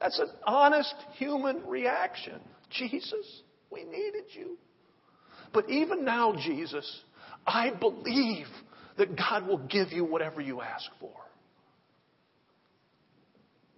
That's 0.00 0.18
an 0.18 0.28
honest 0.46 0.94
human 1.14 1.66
reaction. 1.66 2.40
Jesus, 2.70 3.42
we 3.70 3.84
needed 3.84 4.24
you. 4.32 4.58
But 5.54 5.70
even 5.70 6.04
now, 6.04 6.34
Jesus, 6.34 7.00
I 7.46 7.70
believe 7.70 8.46
that 8.98 9.16
God 9.16 9.46
will 9.46 9.66
give 9.66 9.90
you 9.90 10.04
whatever 10.04 10.42
you 10.42 10.60
ask 10.60 10.86
for. 11.00 11.12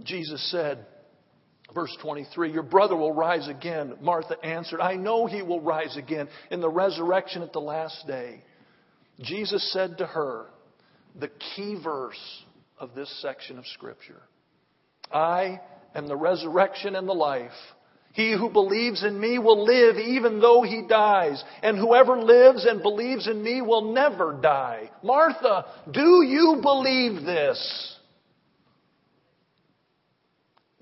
Jesus 0.03 0.51
said, 0.51 0.87
verse 1.75 1.97
23, 2.03 2.53
Your 2.53 2.63
brother 2.63 2.97
will 2.97 3.13
rise 3.13 3.49
again. 3.49 3.95
Martha 4.01 4.37
answered, 4.45 4.81
I 4.81 4.97
know 4.97 5.27
he 5.27 5.43
will 5.43 5.61
rise 5.61 5.97
again 5.97 6.29
in 6.51 6.61
the 6.61 6.69
resurrection 6.69 7.43
at 7.43 7.53
the 7.53 7.61
last 7.61 8.07
day. 8.07 8.43
Jesus 9.21 9.73
said 9.73 9.99
to 9.99 10.07
her, 10.07 10.47
the 11.19 11.31
key 11.55 11.77
verse 11.83 12.45
of 12.79 12.95
this 12.95 13.11
section 13.21 13.59
of 13.59 13.67
Scripture 13.67 14.23
I 15.13 15.61
am 15.95 16.07
the 16.07 16.17
resurrection 16.17 16.95
and 16.95 17.09
the 17.09 17.13
life. 17.13 17.51
He 18.13 18.33
who 18.33 18.51
believes 18.51 19.05
in 19.05 19.21
me 19.21 19.39
will 19.39 19.65
live 19.65 19.97
even 19.97 20.41
though 20.41 20.63
he 20.63 20.83
dies, 20.89 21.43
and 21.63 21.79
whoever 21.79 22.21
lives 22.21 22.65
and 22.65 22.83
believes 22.83 23.29
in 23.29 23.43
me 23.43 23.63
will 23.63 23.93
never 23.93 24.39
die. 24.41 24.91
Martha, 25.03 25.65
do 25.91 26.25
you 26.25 26.59
believe 26.61 27.25
this? 27.25 27.97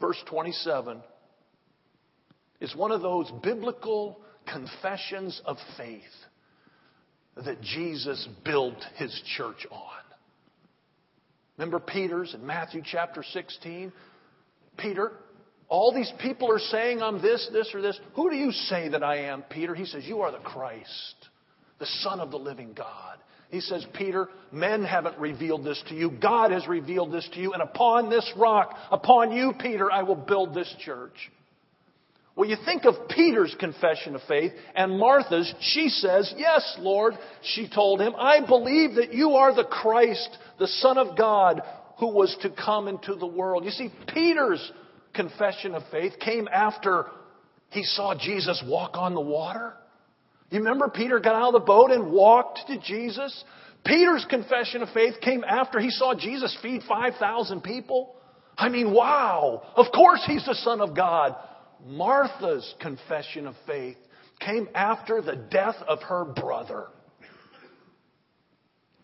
Verse 0.00 0.22
27 0.28 1.02
is 2.60 2.74
one 2.74 2.92
of 2.92 3.02
those 3.02 3.30
biblical 3.42 4.20
confessions 4.50 5.40
of 5.44 5.56
faith 5.76 6.02
that 7.36 7.60
Jesus 7.60 8.28
built 8.44 8.82
his 8.96 9.22
church 9.36 9.66
on. 9.70 9.80
Remember 11.56 11.80
Peter's 11.80 12.34
in 12.34 12.46
Matthew 12.46 12.82
chapter 12.84 13.22
16? 13.22 13.92
Peter, 14.76 15.12
all 15.68 15.92
these 15.92 16.12
people 16.20 16.50
are 16.50 16.58
saying 16.58 17.02
I'm 17.02 17.20
this, 17.20 17.48
this, 17.52 17.70
or 17.74 17.82
this. 17.82 17.98
Who 18.14 18.30
do 18.30 18.36
you 18.36 18.52
say 18.52 18.88
that 18.88 19.02
I 19.02 19.18
am, 19.24 19.42
Peter? 19.42 19.74
He 19.74 19.84
says, 19.84 20.04
You 20.04 20.20
are 20.20 20.32
the 20.32 20.38
Christ, 20.38 21.16
the 21.78 21.86
Son 22.00 22.20
of 22.20 22.30
the 22.30 22.38
living 22.38 22.72
God. 22.74 23.18
He 23.50 23.60
says, 23.60 23.84
Peter, 23.94 24.28
men 24.52 24.84
haven't 24.84 25.18
revealed 25.18 25.64
this 25.64 25.82
to 25.88 25.94
you. 25.94 26.10
God 26.10 26.50
has 26.50 26.66
revealed 26.68 27.12
this 27.12 27.28
to 27.32 27.40
you. 27.40 27.54
And 27.54 27.62
upon 27.62 28.10
this 28.10 28.30
rock, 28.36 28.76
upon 28.90 29.32
you, 29.32 29.54
Peter, 29.58 29.90
I 29.90 30.02
will 30.02 30.16
build 30.16 30.54
this 30.54 30.72
church. 30.84 31.14
Well, 32.36 32.48
you 32.48 32.56
think 32.64 32.84
of 32.84 33.08
Peter's 33.08 33.56
confession 33.58 34.14
of 34.14 34.20
faith 34.28 34.52
and 34.76 34.98
Martha's. 34.98 35.52
She 35.60 35.88
says, 35.88 36.32
Yes, 36.36 36.76
Lord. 36.78 37.14
She 37.42 37.68
told 37.68 38.00
him, 38.00 38.14
I 38.16 38.46
believe 38.46 38.94
that 38.96 39.12
you 39.12 39.32
are 39.32 39.54
the 39.54 39.64
Christ, 39.64 40.28
the 40.58 40.68
Son 40.68 40.98
of 40.98 41.16
God, 41.16 41.62
who 41.98 42.12
was 42.12 42.36
to 42.42 42.50
come 42.50 42.86
into 42.86 43.16
the 43.16 43.26
world. 43.26 43.64
You 43.64 43.70
see, 43.70 43.90
Peter's 44.12 44.72
confession 45.14 45.74
of 45.74 45.82
faith 45.90 46.12
came 46.20 46.46
after 46.52 47.06
he 47.70 47.82
saw 47.82 48.14
Jesus 48.14 48.62
walk 48.64 48.92
on 48.94 49.14
the 49.14 49.20
water. 49.20 49.74
You 50.50 50.58
remember 50.58 50.88
Peter 50.88 51.20
got 51.20 51.34
out 51.34 51.54
of 51.54 51.60
the 51.60 51.66
boat 51.66 51.90
and 51.90 52.10
walked 52.10 52.60
to 52.68 52.78
Jesus? 52.80 53.44
Peter's 53.84 54.26
confession 54.28 54.82
of 54.82 54.88
faith 54.90 55.14
came 55.20 55.44
after 55.44 55.78
he 55.78 55.90
saw 55.90 56.14
Jesus 56.14 56.56
feed 56.62 56.82
5,000 56.88 57.62
people. 57.62 58.16
I 58.56 58.68
mean, 58.68 58.92
wow. 58.92 59.62
Of 59.76 59.86
course 59.94 60.22
he's 60.26 60.44
the 60.44 60.54
Son 60.54 60.80
of 60.80 60.96
God. 60.96 61.36
Martha's 61.86 62.74
confession 62.80 63.46
of 63.46 63.54
faith 63.66 63.96
came 64.40 64.68
after 64.74 65.20
the 65.20 65.36
death 65.36 65.76
of 65.86 66.02
her 66.02 66.24
brother. 66.24 66.88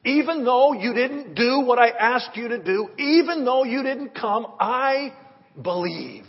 Even 0.04 0.44
though 0.44 0.72
you 0.72 0.92
didn't 0.92 1.34
do 1.34 1.60
what 1.60 1.78
I 1.78 1.88
asked 1.88 2.36
you 2.36 2.48
to 2.48 2.62
do, 2.62 2.88
even 2.98 3.44
though 3.44 3.64
you 3.64 3.82
didn't 3.82 4.14
come, 4.14 4.46
I 4.60 5.14
believe. 5.60 6.26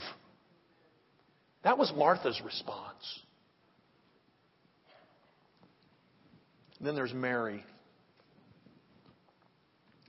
That 1.64 1.78
was 1.78 1.92
Martha's 1.96 2.40
response. 2.46 3.22
Then 6.86 6.96
there's 6.96 7.14
Mary. 7.14 7.64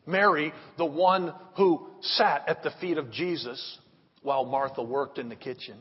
Mary, 0.06 0.52
the 0.78 0.86
one 0.86 1.32
who 1.56 1.86
sat 2.00 2.44
at 2.48 2.62
the 2.62 2.70
feet 2.80 2.98
of 2.98 3.10
Jesus 3.10 3.78
while 4.22 4.44
Martha 4.44 4.82
worked 4.82 5.18
in 5.18 5.28
the 5.28 5.36
kitchen. 5.36 5.76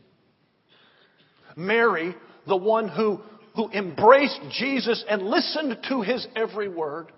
Mary, 1.56 2.16
the 2.48 2.58
one 2.58 2.88
who, 2.88 3.20
who 3.56 3.70
embraced 3.72 4.40
Jesus 4.52 5.04
and 5.10 5.22
listened 5.22 5.78
to 5.90 6.02
his 6.02 6.28
every 6.36 6.68
word. 6.68 7.12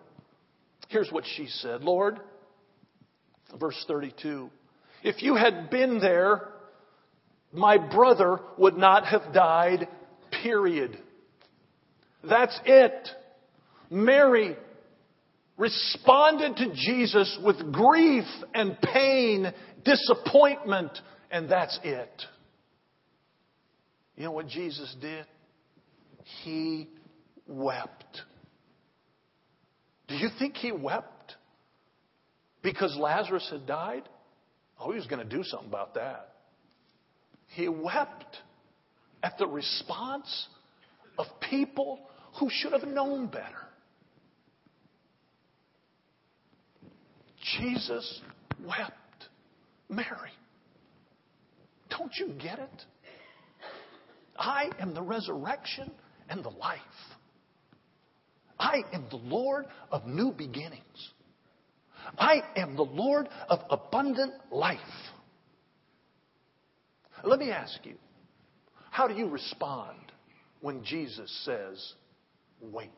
Here's 0.89 1.11
what 1.11 1.23
she 1.35 1.47
said 1.47 1.81
Lord, 1.81 2.19
verse 3.59 3.83
32, 3.87 4.49
if 5.03 5.21
you 5.21 5.35
had 5.35 5.69
been 5.69 5.99
there, 5.99 6.49
my 7.51 7.77
brother 7.77 8.39
would 8.57 8.77
not 8.77 9.05
have 9.05 9.33
died, 9.33 9.87
period. 10.43 10.97
That's 12.23 12.59
it. 12.65 13.09
Mary 13.89 14.55
responded 15.57 16.55
to 16.57 16.73
Jesus 16.73 17.37
with 17.43 17.71
grief 17.71 18.25
and 18.53 18.77
pain, 18.81 19.51
disappointment, 19.83 20.91
and 21.31 21.49
that's 21.49 21.79
it. 21.83 22.23
You 24.15 24.23
know 24.23 24.31
what 24.31 24.47
Jesus 24.47 24.95
did? 25.01 25.25
He 26.43 26.89
wept. 27.47 28.21
Do 30.07 30.15
you 30.15 30.29
think 30.39 30.55
he 30.55 30.71
wept 30.71 31.35
because 32.61 32.95
Lazarus 32.99 33.47
had 33.51 33.65
died? 33.65 34.03
Oh, 34.79 34.91
he 34.91 34.97
was 34.97 35.07
going 35.07 35.27
to 35.27 35.35
do 35.37 35.43
something 35.43 35.69
about 35.69 35.95
that. 35.95 36.33
He 37.47 37.67
wept 37.67 38.37
at 39.23 39.37
the 39.37 39.47
response 39.47 40.47
of 41.17 41.25
people 41.49 41.99
who 42.39 42.49
should 42.51 42.73
have 42.73 42.83
known 42.83 43.27
better. 43.27 43.66
Jesus 47.55 48.21
wept. 48.65 48.93
Mary, 49.89 50.31
don't 51.89 52.11
you 52.17 52.33
get 52.39 52.59
it? 52.59 52.83
I 54.37 54.69
am 54.79 54.93
the 54.93 55.01
resurrection 55.01 55.91
and 56.29 56.43
the 56.43 56.49
life. 56.49 56.79
I 58.59 58.83
am 58.91 59.05
the 59.09 59.17
Lord 59.17 59.65
of 59.91 60.05
new 60.05 60.31
beginnings. 60.31 61.11
I 62.17 62.41
am 62.55 62.75
the 62.75 62.83
Lord 62.83 63.27
of 63.49 63.59
abundant 63.69 64.33
life. 64.51 64.79
Let 67.23 67.39
me 67.39 67.51
ask 67.51 67.79
you, 67.83 67.95
how 68.91 69.07
do 69.07 69.13
you 69.13 69.27
respond 69.27 69.97
when 70.61 70.83
Jesus 70.83 71.31
says, 71.45 71.93
wait? 72.61 72.89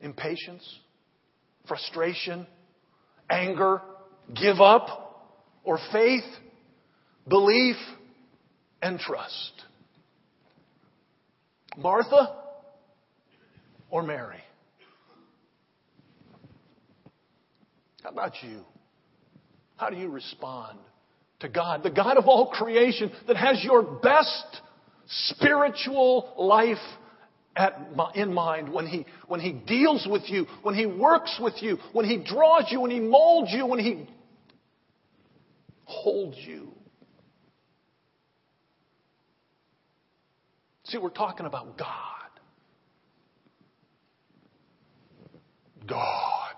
Impatience? 0.00 0.78
Frustration? 1.68 2.46
Anger? 3.30 3.82
Give 4.34 4.60
up? 4.60 5.36
Or 5.64 5.78
faith? 5.92 6.24
Belief? 7.28 7.76
and 8.82 8.98
trust? 8.98 9.52
Martha 11.76 12.36
or 13.90 14.02
Mary? 14.02 14.40
How 18.02 18.10
about 18.10 18.34
you? 18.42 18.60
How 19.76 19.90
do 19.90 19.96
you 19.96 20.08
respond 20.08 20.78
to 21.40 21.48
God, 21.48 21.82
the 21.82 21.90
God 21.90 22.16
of 22.16 22.26
all 22.26 22.48
creation 22.48 23.12
that 23.28 23.36
has 23.36 23.62
your 23.62 23.82
best 23.82 24.60
spiritual 25.06 26.34
life 26.36 26.78
at, 27.58 27.76
in 28.14 28.32
mind 28.32 28.72
when 28.72 28.86
he, 28.86 29.04
when 29.26 29.40
he 29.40 29.52
deals 29.52 30.06
with 30.08 30.22
you, 30.26 30.46
when 30.62 30.74
he 30.74 30.86
works 30.86 31.38
with 31.40 31.54
you, 31.60 31.78
when 31.92 32.06
he 32.06 32.16
draws 32.16 32.66
you, 32.70 32.80
when 32.80 32.90
he 32.90 33.00
molds 33.00 33.50
you, 33.52 33.66
when 33.66 33.80
he 33.80 34.08
holds 35.84 36.36
you? 36.38 36.68
See, 40.84 40.98
we're 40.98 41.10
talking 41.10 41.44
about 41.44 41.76
God. 41.76 41.86
God. 45.86 46.54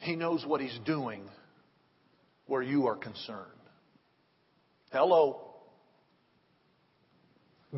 He 0.00 0.16
knows 0.16 0.44
what 0.46 0.60
He's 0.60 0.78
doing 0.84 1.22
where 2.46 2.62
you 2.62 2.86
are 2.86 2.96
concerned. 2.96 3.40
Hello. 4.92 5.45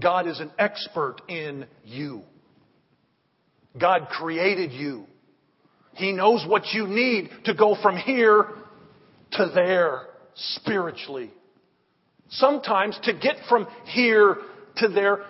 God 0.00 0.26
is 0.26 0.40
an 0.40 0.50
expert 0.58 1.16
in 1.28 1.66
you. 1.84 2.22
God 3.78 4.08
created 4.08 4.72
you. 4.72 5.06
He 5.94 6.12
knows 6.12 6.44
what 6.46 6.66
you 6.72 6.86
need 6.86 7.30
to 7.44 7.54
go 7.54 7.76
from 7.80 7.96
here 7.96 8.46
to 9.32 9.50
there 9.54 10.06
spiritually. 10.34 11.32
Sometimes 12.30 12.98
to 13.04 13.12
get 13.12 13.36
from 13.48 13.66
here 13.86 14.36
to 14.76 14.88
there, 14.88 15.24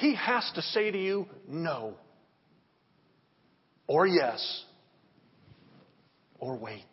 He 0.00 0.14
has 0.14 0.50
to 0.54 0.62
say 0.62 0.90
to 0.90 0.98
you, 0.98 1.26
no. 1.48 1.94
Or 3.86 4.06
yes 4.06 4.64
or 6.38 6.56
wait. 6.56 6.84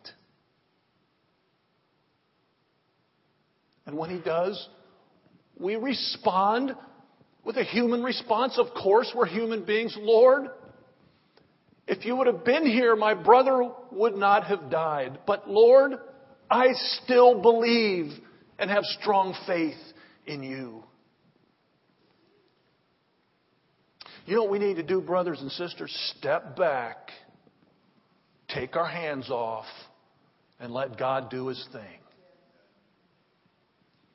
And 3.86 3.98
when 3.98 4.10
He 4.10 4.18
does, 4.18 4.68
we 5.58 5.76
respond 5.76 6.74
with 7.44 7.56
a 7.56 7.64
human 7.64 8.02
response. 8.02 8.58
Of 8.58 8.68
course, 8.74 9.12
we're 9.14 9.26
human 9.26 9.64
beings. 9.64 9.96
Lord, 9.98 10.48
if 11.86 12.04
you 12.04 12.16
would 12.16 12.26
have 12.26 12.44
been 12.44 12.66
here, 12.66 12.94
my 12.96 13.14
brother 13.14 13.70
would 13.92 14.16
not 14.16 14.44
have 14.44 14.70
died. 14.70 15.20
But 15.26 15.48
Lord, 15.48 15.92
I 16.50 16.68
still 17.02 17.40
believe 17.40 18.12
and 18.58 18.70
have 18.70 18.84
strong 19.00 19.34
faith 19.46 19.78
in 20.26 20.42
you. 20.42 20.84
You 24.26 24.36
know 24.36 24.42
what 24.42 24.52
we 24.52 24.58
need 24.58 24.76
to 24.76 24.82
do, 24.82 25.00
brothers 25.00 25.40
and 25.40 25.50
sisters? 25.50 25.92
Step 26.18 26.56
back 26.56 27.10
take 28.54 28.76
our 28.76 28.86
hands 28.86 29.30
off 29.30 29.66
and 30.58 30.72
let 30.72 30.98
God 30.98 31.30
do 31.30 31.48
His 31.48 31.68
thing. 31.72 31.98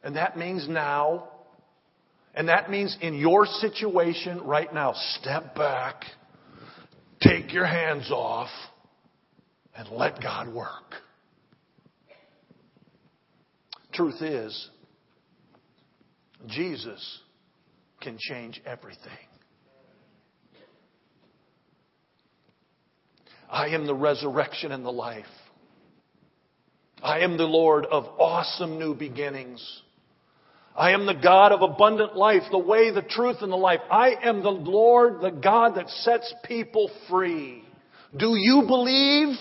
And 0.04 0.16
that 0.16 0.38
means 0.38 0.68
now, 0.68 1.30
and 2.36 2.50
that 2.50 2.70
means 2.70 2.98
in 3.02 3.14
your 3.14 3.46
situation 3.46 4.42
right 4.42 4.72
now, 4.74 4.94
step 5.20 5.56
back, 5.56 6.04
take 7.22 7.54
your 7.54 7.66
hands 7.66 8.12
off, 8.12 8.50
and 9.76 9.90
let 9.90 10.22
God 10.22 10.54
work. 10.54 10.96
Truth 13.94 14.22
is, 14.22 14.70
Jesus 16.48 17.20
can 18.02 18.18
change 18.20 18.62
everything. 18.66 19.00
I 23.50 23.68
am 23.70 23.88
the 23.88 23.96
resurrection 23.96 24.74
and 24.74 24.84
the 24.86 24.92
life. 24.92 25.26
I 27.02 27.20
am 27.20 27.38
the 27.38 27.44
Lord 27.46 27.86
of 27.86 28.06
awesome 28.20 28.78
new 28.80 28.94
beginnings. 28.94 29.84
I 30.76 30.92
am 30.92 31.06
the 31.06 31.14
God 31.14 31.54
of 31.54 31.62
abundant 31.62 32.18
life, 32.18 32.44
the 32.52 32.58
way, 32.58 32.92
the 32.92 33.02
truth, 33.02 33.38
and 33.42 33.52
the 33.52 33.58
life. 33.58 33.80
I 33.90 34.16
am 34.24 34.44
the 34.44 34.50
Lord, 34.50 35.22
the 35.22 35.32
God 35.32 35.76
that 35.76 35.90
sets 35.90 36.34
people 36.44 36.92
free. 37.10 37.64
Do 38.16 38.36
you 38.36 38.64
believe? 38.68 39.38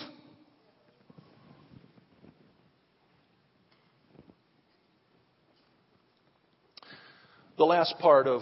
The 7.57 7.65
last 7.65 7.95
part 7.99 8.27
of 8.27 8.41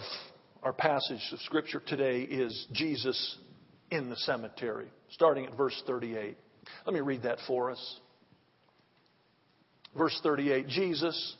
our 0.62 0.72
passage 0.72 1.20
of 1.32 1.40
Scripture 1.40 1.82
today 1.84 2.22
is 2.22 2.66
Jesus 2.72 3.38
in 3.90 4.08
the 4.08 4.16
cemetery, 4.16 4.86
starting 5.10 5.46
at 5.46 5.56
verse 5.56 5.80
38. 5.86 6.36
Let 6.86 6.94
me 6.94 7.00
read 7.00 7.22
that 7.24 7.38
for 7.46 7.70
us. 7.70 8.00
Verse 9.96 10.18
38 10.22 10.66
Jesus, 10.68 11.36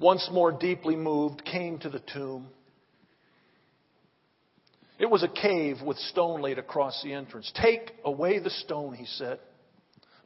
once 0.00 0.28
more 0.32 0.50
deeply 0.50 0.96
moved, 0.96 1.44
came 1.44 1.78
to 1.78 1.88
the 1.88 2.02
tomb. 2.12 2.48
It 4.98 5.08
was 5.08 5.22
a 5.22 5.28
cave 5.28 5.76
with 5.80 5.96
stone 5.98 6.42
laid 6.42 6.58
across 6.58 7.00
the 7.02 7.12
entrance. 7.12 7.50
Take 7.54 7.92
away 8.04 8.38
the 8.38 8.50
stone, 8.50 8.94
he 8.94 9.06
said. 9.06 9.38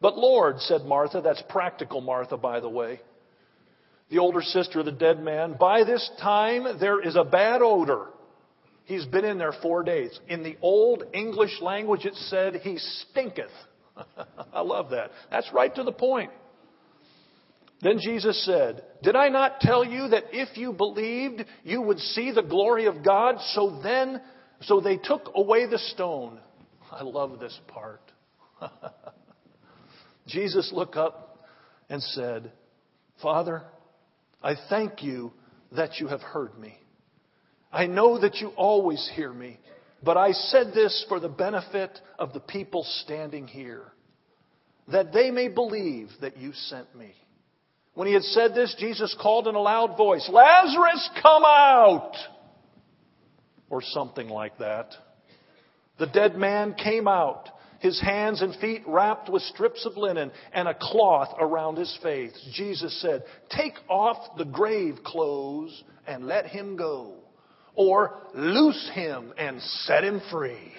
But 0.01 0.17
Lord, 0.17 0.61
said 0.61 0.85
Martha, 0.85 1.21
that's 1.21 1.43
practical 1.49 2.01
Martha, 2.01 2.37
by 2.37 2.61
the 2.61 2.69
way, 2.69 3.01
the 4.11 4.19
older 4.19 4.43
sister 4.43 4.81
of 4.81 4.87
the 4.87 4.93
dead 4.93 5.23
man, 5.23 5.57
by 5.59 5.85
this 5.85 6.11
time 6.21 6.79
there 6.81 7.01
is 7.01 7.17
a 7.17 7.25
bad 7.25 7.63
odor 7.63 8.09
He's 8.85 9.07
been 9.07 9.25
in 9.25 9.39
there 9.39 9.55
four 9.63 9.83
days. 9.83 10.19
In 10.29 10.43
the 10.43 10.57
old 10.61 11.05
English 11.13 11.61
language, 11.61 12.05
it 12.05 12.15
said 12.15 12.57
he 12.57 12.79
stinketh. 12.79 13.51
I 14.53 14.61
love 14.61 14.91
that. 14.91 15.11
That's 15.31 15.51
right 15.53 15.75
to 15.75 15.83
the 15.83 15.93
point. 15.93 16.31
Then 17.83 17.99
Jesus 18.01 18.45
said, 18.45 18.83
Did 19.03 19.17
I 19.17 19.29
not 19.29 19.61
tell 19.61 19.85
you 19.85 20.09
that 20.09 20.25
if 20.33 20.57
you 20.57 20.73
believed, 20.73 21.45
you 21.65 21.83
would 21.83 21.99
see 21.99 22.31
the 22.31 22.43
glory 22.43 22.87
of 22.87 23.05
God? 23.05 23.37
So 23.53 23.81
then, 23.83 24.21
so 24.63 24.81
they 24.81 24.97
took 24.97 25.33
away 25.35 25.67
the 25.67 25.79
stone. 25.79 26.41
I 26.91 27.03
love 27.03 27.41
this 27.41 27.59
part. 27.69 28.01
Jesus 30.27 30.71
looked 30.73 30.97
up 30.97 31.47
and 31.89 32.03
said, 32.03 32.53
Father, 33.21 33.63
I 34.43 34.55
thank 34.69 35.03
you 35.03 35.33
that 35.73 35.99
you 35.99 36.09
have 36.09 36.23
heard 36.23 36.59
me. 36.59 36.79
I 37.73 37.87
know 37.87 38.21
that 38.21 38.37
you 38.37 38.49
always 38.57 39.11
hear 39.15 39.33
me, 39.33 39.59
but 40.03 40.17
I 40.17 40.33
said 40.33 40.69
this 40.75 41.05
for 41.09 41.19
the 41.19 41.29
benefit 41.29 41.99
of 42.19 42.33
the 42.33 42.41
people 42.41 42.85
standing 43.03 43.49
here, 43.49 43.93
that 44.89 45.13
they 45.13 45.31
may 45.31 45.49
believe 45.49 46.09
that 46.21 46.37
you 46.37 46.53
sent 46.53 46.95
me. 46.95 47.15
When 47.95 48.09
he 48.09 48.15
had 48.15 48.25
said 48.25 48.55
this, 48.55 48.75
Jesus 48.79 49.17
called 49.21 49.47
in 49.49 49.55
a 49.55 49.61
loud 49.61 49.97
voice, 49.97 50.29
Lazarus, 50.31 51.11
come 51.23 51.45
out! 51.45 52.13
Or 53.71 53.83
something 53.83 54.29
like 54.29 54.59
that. 54.59 54.95
The 55.99 56.07
dead 56.07 56.37
man 56.37 56.75
came 56.75 57.07
out, 57.07 57.49
his 57.79 58.01
hands 58.01 58.43
and 58.43 58.55
feet 58.57 58.83
wrapped 58.87 59.29
with 59.29 59.43
strips 59.43 59.87
of 59.87 59.97
linen 59.97 60.33
and 60.53 60.67
a 60.67 60.75
cloth 60.75 61.35
around 61.39 61.77
his 61.77 61.97
face. 62.03 62.33
Jesus 62.53 63.01
said, 63.01 63.25
Take 63.51 63.75
off 63.89 64.37
the 64.37 64.45
grave 64.45 64.99
clothes 65.05 65.85
and 66.07 66.27
let 66.27 66.47
him 66.47 66.77
go 66.77 67.15
or 67.77 68.19
loose 68.35 68.91
him 68.95 69.33
and 69.39 69.61
set 69.61 70.03
him 70.03 70.21
free. 70.31 70.73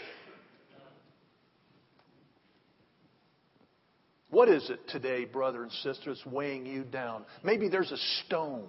What 4.30 4.50
is 4.50 4.70
it 4.70 4.80
today, 4.90 5.26
brother 5.26 5.64
and 5.64 5.72
sister, 5.72 6.14
that's 6.14 6.26
weighing 6.26 6.66
you 6.66 6.84
down? 6.84 7.26
Maybe 7.44 7.70
there's 7.70 7.92
a 7.92 8.26
stone 8.26 8.68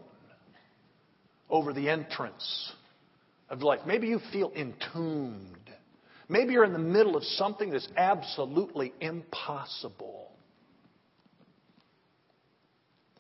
over 1.49 1.73
the 1.73 1.89
entrance 1.89 2.73
of 3.49 3.63
life. 3.63 3.81
Maybe 3.87 4.09
you 4.09 4.21
feel 4.33 4.53
entombed. 4.57 5.71
Maybe 6.29 6.53
you're 6.53 6.65
in 6.65 6.73
the 6.73 6.79
middle 6.79 7.17
of 7.17 7.23
something 7.23 7.71
that's 7.71 7.89
absolutely 7.97 8.93
impossible. 9.01 10.33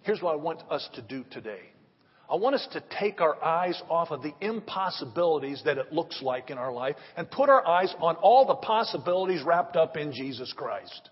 Here's 0.02 0.22
what 0.22 0.32
I 0.32 0.36
want 0.36 0.62
us 0.70 0.88
to 0.94 1.02
do 1.02 1.24
today 1.30 1.60
I 2.30 2.34
want 2.34 2.56
us 2.56 2.66
to 2.72 2.82
take 2.98 3.20
our 3.20 3.42
eyes 3.42 3.80
off 3.88 4.10
of 4.10 4.22
the 4.22 4.34
impossibilities 4.40 5.62
that 5.64 5.78
it 5.78 5.92
looks 5.92 6.20
like 6.22 6.50
in 6.50 6.58
our 6.58 6.72
life 6.72 6.96
and 7.16 7.30
put 7.30 7.48
our 7.48 7.64
eyes 7.66 7.94
on 8.00 8.16
all 8.16 8.46
the 8.46 8.56
possibilities 8.56 9.42
wrapped 9.44 9.76
up 9.76 9.96
in 9.96 10.12
Jesus 10.12 10.52
Christ. 10.52 11.10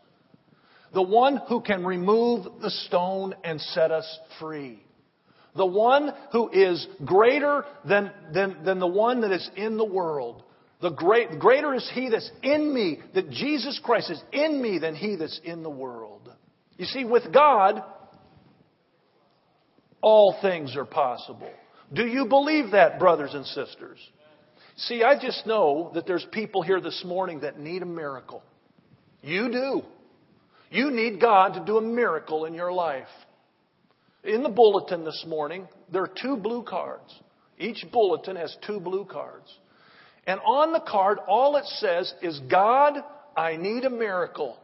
The 0.94 1.02
one 1.02 1.40
who 1.48 1.60
can 1.60 1.84
remove 1.84 2.46
the 2.62 2.70
stone 2.70 3.34
and 3.42 3.60
set 3.60 3.90
us 3.90 4.18
free. 4.40 4.82
The 5.56 5.66
one 5.66 6.12
who 6.32 6.50
is 6.50 6.86
greater 7.04 7.64
than, 7.88 8.10
than, 8.32 8.64
than 8.64 8.78
the 8.80 8.86
one 8.86 9.20
that 9.20 9.32
is 9.32 9.48
in 9.56 9.76
the 9.76 9.84
world. 9.84 10.42
The 10.80 10.90
great, 10.90 11.38
greater 11.38 11.74
is 11.74 11.88
he 11.94 12.10
that's 12.10 12.30
in 12.42 12.72
me, 12.74 13.00
that 13.14 13.30
Jesus 13.30 13.80
Christ 13.82 14.10
is 14.10 14.22
in 14.32 14.60
me 14.60 14.78
than 14.78 14.94
he 14.94 15.16
that's 15.16 15.40
in 15.44 15.62
the 15.62 15.70
world. 15.70 16.30
You 16.76 16.86
see, 16.86 17.04
with 17.04 17.32
God, 17.32 17.82
all 20.00 20.36
things 20.42 20.76
are 20.76 20.84
possible. 20.84 21.50
Do 21.92 22.06
you 22.06 22.26
believe 22.26 22.72
that, 22.72 22.98
brothers 22.98 23.32
and 23.34 23.46
sisters? 23.46 23.98
See, 24.76 25.02
I 25.04 25.18
just 25.18 25.46
know 25.46 25.92
that 25.94 26.06
there's 26.06 26.26
people 26.32 26.62
here 26.62 26.80
this 26.80 27.02
morning 27.06 27.40
that 27.40 27.58
need 27.58 27.82
a 27.82 27.86
miracle. 27.86 28.42
You 29.22 29.50
do. 29.50 29.82
You 30.70 30.90
need 30.90 31.20
God 31.20 31.54
to 31.54 31.64
do 31.64 31.76
a 31.76 31.82
miracle 31.82 32.44
in 32.44 32.54
your 32.54 32.72
life. 32.72 33.08
In 34.24 34.42
the 34.42 34.48
bulletin 34.48 35.04
this 35.04 35.24
morning, 35.28 35.68
there 35.92 36.02
are 36.02 36.10
two 36.20 36.36
blue 36.36 36.62
cards. 36.62 37.14
Each 37.58 37.84
bulletin 37.92 38.36
has 38.36 38.56
two 38.66 38.80
blue 38.80 39.04
cards. 39.04 39.52
And 40.26 40.40
on 40.40 40.72
the 40.72 40.80
card, 40.80 41.18
all 41.28 41.56
it 41.56 41.66
says 41.66 42.12
is, 42.22 42.40
God, 42.50 42.94
I 43.36 43.56
need 43.56 43.84
a 43.84 43.90
miracle. 43.90 44.56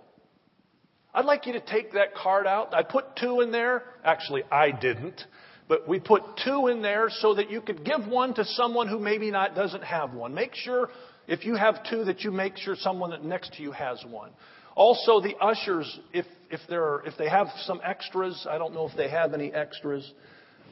I'd 1.13 1.25
like 1.25 1.47
you 1.47 1.53
to 1.55 1.61
take 1.61 1.93
that 1.93 2.15
card 2.15 2.47
out. 2.47 2.73
I 2.73 2.83
put 2.83 3.17
two 3.17 3.41
in 3.41 3.53
there. 3.53 3.83
Actually, 4.05 4.45
I 4.51 4.71
didn't. 4.71 5.21
But 5.69 5.87
we 5.87 6.01
put 6.01 6.23
two 6.45 6.69
in 6.69 6.83
there 6.83 7.09
so 7.11 7.35
that 7.35 7.51
you 7.51 7.61
could 7.61 7.85
give 7.85 8.07
one 8.07 8.35
to 8.35 8.45
someone 8.45 8.89
who 8.89 8.99
maybe 8.99 9.31
not 9.31 9.55
doesn't 9.55 9.85
have 9.85 10.15
one. 10.15 10.35
Make 10.35 10.55
sure 10.55 10.89
if 11.29 11.45
you 11.45 11.55
have 11.55 11.89
two 11.89 12.05
that 12.05 12.23
you 12.23 12.31
make 12.31 12.57
sure 12.57 12.75
someone 12.77 13.11
that 13.11 13.25
next 13.25 13.55
to 13.55 13.63
you 13.63 13.73
has 13.73 14.03
one. 14.09 14.31
Also, 14.75 15.21
the 15.21 15.37
ushers, 15.41 15.99
if, 16.13 16.27
if, 16.51 16.61
are, 16.71 17.03
if 17.07 17.15
they 17.19 17.29
have 17.29 17.49
some 17.65 17.81
extras, 17.85 18.47
I 18.49 18.59
don't 18.59 18.73
know 18.73 18.87
if 18.87 18.97
they 18.97 19.09
have 19.11 19.35
any 19.35 19.53
extras. 19.53 20.11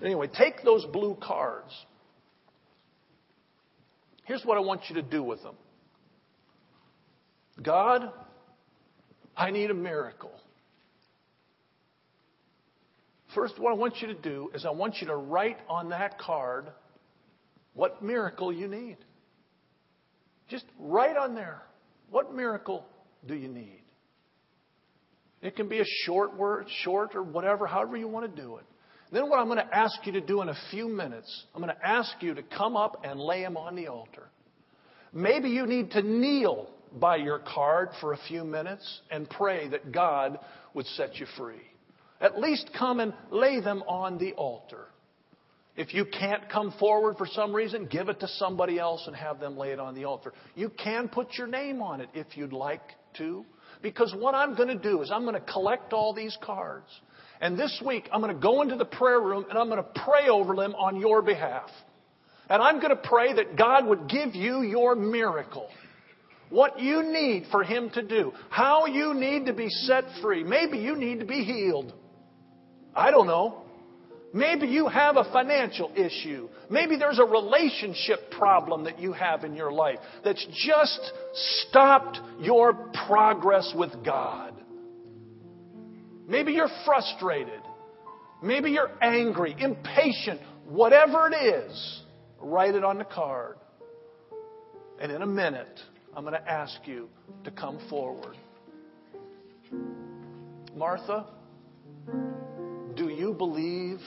Anyway, 0.03 0.29
take 0.29 0.63
those 0.65 0.85
blue 0.87 1.17
cards. 1.21 1.73
Here's 4.25 4.45
what 4.45 4.57
I 4.57 4.61
want 4.61 4.83
you 4.89 4.97
to 4.97 5.03
do 5.03 5.23
with 5.23 5.43
them 5.43 5.55
God, 7.63 8.13
I 9.37 9.51
need 9.51 9.71
a 9.71 9.75
miracle. 9.75 10.33
First, 13.35 13.59
what 13.59 13.73
I 13.73 13.77
want 13.77 13.97
you 14.01 14.09
to 14.09 14.15
do 14.15 14.51
is 14.55 14.65
I 14.65 14.71
want 14.71 14.97
you 15.01 15.07
to 15.09 15.17
write 15.17 15.59
on 15.69 15.91
that 15.91 16.19
card 16.19 16.67
what 17.75 18.03
miracle 18.03 18.53
you 18.53 18.69
need. 18.69 18.97
Just 20.49 20.65
write 20.79 21.17
on 21.17 21.35
there. 21.35 21.63
What 22.11 22.35
miracle 22.35 22.87
do 23.27 23.35
you 23.35 23.49
need? 23.49 23.78
It 25.43 25.57
can 25.57 25.69
be 25.69 25.81
a 25.81 25.85
short 26.05 26.37
word, 26.37 26.67
short 26.83 27.15
or 27.15 27.23
whatever, 27.23 27.67
however 27.67 27.97
you 27.97 28.09
want 28.09 28.35
to 28.35 28.43
do 28.43 28.57
it. 28.57 28.65
Then 29.13 29.31
what 29.31 29.39
I'm 29.39 29.47
going 29.47 29.59
to 29.59 29.77
ask 29.77 29.95
you 30.05 30.13
to 30.13 30.21
do 30.21 30.43
in 30.43 30.49
a 30.49 30.57
few 30.71 30.89
minutes, 30.89 31.47
I'm 31.55 31.63
going 31.63 31.75
to 31.75 31.87
ask 31.87 32.11
you 32.21 32.35
to 32.35 32.43
come 32.43 32.77
up 32.77 33.03
and 33.05 33.19
lay 33.21 33.43
them 33.43 33.57
on 33.57 33.75
the 33.75 33.89
altar. 33.89 34.29
Maybe 35.13 35.49
you 35.49 35.67
need 35.67 35.93
to 35.93 36.03
kneel 36.03 36.69
by 37.01 37.17
your 37.17 37.39
card 37.39 37.91
for 38.01 38.13
a 38.13 38.19
few 38.29 38.45
minutes 38.45 39.01
and 39.11 39.29
pray 39.29 39.69
that 39.69 39.93
God 39.93 40.39
would 40.75 40.87
set 40.87 41.17
you 41.17 41.27
free. 41.37 41.63
At 42.21 42.39
least 42.39 42.71
come 42.77 43.01
and 43.01 43.15
lay 43.31 43.61
them 43.61 43.83
on 43.87 44.19
the 44.19 44.33
altar. 44.33 44.87
If 45.77 45.95
you 45.95 46.05
can't 46.05 46.51
come 46.51 46.75
forward 46.79 47.17
for 47.17 47.27
some 47.27 47.55
reason, 47.55 47.87
give 47.87 48.09
it 48.09 48.19
to 48.21 48.29
somebody 48.29 48.81
else 48.81 49.05
and 49.07 49.15
have 49.15 49.39
them 49.39 49.57
lay 49.57 49.71
it 49.71 49.79
on 49.79 49.95
the 49.95 50.05
altar. 50.05 50.33
You 50.57 50.71
can 50.71 51.09
put 51.09 51.35
your 51.39 51.47
name 51.47 51.81
on 51.81 52.01
it 52.01 52.09
if 52.15 52.37
you'd 52.37 52.53
like 52.53 52.83
to. 53.19 53.45
Because 53.83 54.15
what 54.17 54.35
I'm 54.35 54.55
going 54.55 54.69
to 54.69 54.83
do 54.83 55.03
is 55.03 55.11
I'm 55.11 55.23
going 55.23 55.35
to 55.35 55.53
collect 55.53 55.93
all 55.93 56.13
these 56.13 56.37
cards. 56.43 56.89
And 57.41 57.59
this 57.59 57.81
week, 57.85 58.09
I'm 58.13 58.21
going 58.21 58.35
to 58.35 58.41
go 58.41 58.63
into 58.63 58.77
the 58.77 58.85
prayer 58.85 59.21
room 59.21 59.47
and 59.49 59.59
I'm 59.59 59.69
going 59.69 59.83
to 59.83 60.01
pray 60.05 60.29
over 60.29 60.57
them 60.57 60.75
on 60.75 61.01
your 61.01 61.23
behalf. 61.23 61.71
And 62.51 62.63
I'm 62.63 62.81
going 62.81 62.91
to 62.91 63.03
pray 63.03 63.35
that 63.35 63.57
God 63.57 63.87
would 63.87 64.09
give 64.09 64.35
you 64.35 64.63
your 64.63 64.97
miracle. 64.97 65.69
What 66.51 66.81
you 66.81 67.03
need 67.03 67.47
for 67.51 67.63
Him 67.63 67.91
to 67.91 68.03
do. 68.03 68.33
How 68.49 68.87
you 68.87 69.15
need 69.15 69.47
to 69.47 69.53
be 69.53 69.69
set 69.69 70.05
free. 70.23 70.43
Maybe 70.43 70.79
you 70.79 70.97
need 70.97 71.21
to 71.21 71.27
be 71.27 71.45
healed. 71.45 71.93
I 72.95 73.11
don't 73.11 73.27
know. 73.27 73.65
Maybe 74.33 74.67
you 74.67 74.89
have 74.89 75.17
a 75.17 75.25
financial 75.33 75.91
issue. 75.97 76.49
Maybe 76.69 76.97
there's 76.97 77.19
a 77.19 77.25
relationship 77.25 78.31
problem 78.31 78.85
that 78.85 78.99
you 79.01 79.13
have 79.13 79.45
in 79.45 79.55
your 79.55 79.73
life 79.73 79.99
that's 80.23 80.47
just 80.67 81.13
stopped 81.69 82.21
your 82.41 82.75
progress 83.07 83.73
with 83.75 84.05
God. 84.05 84.53
Maybe 86.27 86.53
you're 86.53 86.71
frustrated. 86.85 87.61
Maybe 88.43 88.71
you're 88.71 88.93
angry, 89.03 89.57
impatient, 89.59 90.41
whatever 90.67 91.31
it 91.33 91.35
is, 91.35 92.03
write 92.39 92.75
it 92.75 92.85
on 92.85 92.99
the 92.99 93.05
card. 93.05 93.57
And 95.01 95.11
in 95.11 95.23
a 95.23 95.27
minute, 95.27 95.81
I'm 96.15 96.23
going 96.23 96.35
to 96.35 96.51
ask 96.51 96.81
you 96.85 97.09
to 97.45 97.51
come 97.51 97.81
forward. 97.89 98.37
Martha, 100.77 101.27
you 103.19 103.35
believe 103.35 104.01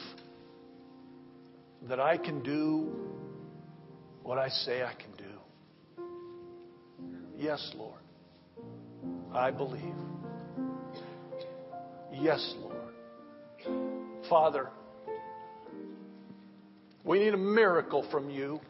that 1.89 2.00
I 2.00 2.17
can 2.17 2.41
do 2.41 2.95
what 4.24 4.38
I 4.38 4.47
say 4.47 4.84
I 4.84 4.93
can 4.93 5.12
do? 5.17 6.04
Yes, 7.36 7.74
Lord. 7.76 8.00
I 9.34 9.52
believe. 9.52 9.95
Yes, 12.13 12.56
Lord. 12.60 12.93
Father, 14.30 14.69
we 17.04 17.19
need 17.19 17.34
a 17.34 17.38
miracle 17.38 18.08
from 18.12 18.30
you. 18.30 18.62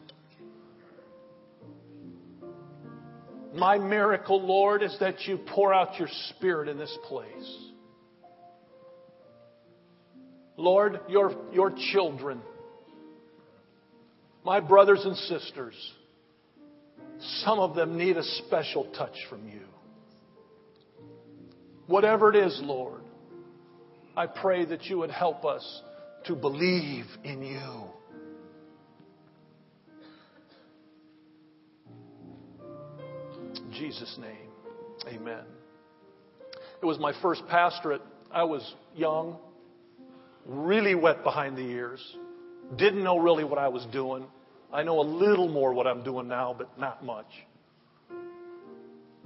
My 3.54 3.78
miracle, 3.78 4.44
Lord, 4.44 4.82
is 4.82 4.96
that 4.98 5.26
you 5.26 5.38
pour 5.54 5.72
out 5.72 5.98
your 5.98 6.08
Spirit 6.30 6.68
in 6.68 6.78
this 6.78 6.96
place. 7.04 7.71
Lord, 10.56 11.00
your, 11.08 11.34
your 11.52 11.72
children, 11.92 12.40
my 14.44 14.60
brothers 14.60 15.04
and 15.04 15.16
sisters, 15.16 15.74
some 17.44 17.58
of 17.58 17.74
them 17.74 17.96
need 17.96 18.16
a 18.16 18.22
special 18.22 18.84
touch 18.96 19.16
from 19.30 19.48
you. 19.48 19.62
Whatever 21.86 22.30
it 22.30 22.36
is, 22.36 22.60
Lord, 22.62 23.02
I 24.16 24.26
pray 24.26 24.64
that 24.64 24.84
you 24.84 24.98
would 24.98 25.10
help 25.10 25.44
us 25.44 25.82
to 26.26 26.34
believe 26.34 27.06
in 27.24 27.42
you. 27.42 27.84
In 33.56 33.72
Jesus' 33.72 34.18
name, 34.20 34.50
amen. 35.08 35.44
It 36.82 36.86
was 36.86 36.98
my 36.98 37.12
first 37.22 37.42
pastorate. 37.48 38.02
I 38.30 38.44
was 38.44 38.74
young, 38.94 39.38
really 40.46 40.94
wet 40.94 41.22
behind 41.22 41.56
the 41.56 41.62
ears, 41.62 42.00
didn't 42.76 43.04
know 43.04 43.18
really 43.18 43.44
what 43.44 43.58
I 43.58 43.68
was 43.68 43.86
doing. 43.92 44.24
I 44.72 44.82
know 44.82 45.00
a 45.00 45.02
little 45.02 45.48
more 45.48 45.72
what 45.74 45.86
I'm 45.86 46.02
doing 46.02 46.28
now, 46.28 46.54
but 46.56 46.78
not 46.78 47.04
much. 47.04 47.26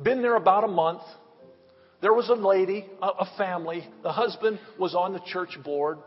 Been 0.02 0.22
there 0.22 0.36
about 0.36 0.64
a 0.64 0.68
month. 0.68 1.02
There 2.02 2.12
was 2.12 2.28
a 2.28 2.34
lady, 2.34 2.86
a 3.00 3.26
family. 3.38 3.86
The 4.02 4.12
husband 4.12 4.58
was 4.78 4.94
on 4.94 5.12
the 5.12 5.20
church 5.20 5.56
board. 5.64 5.98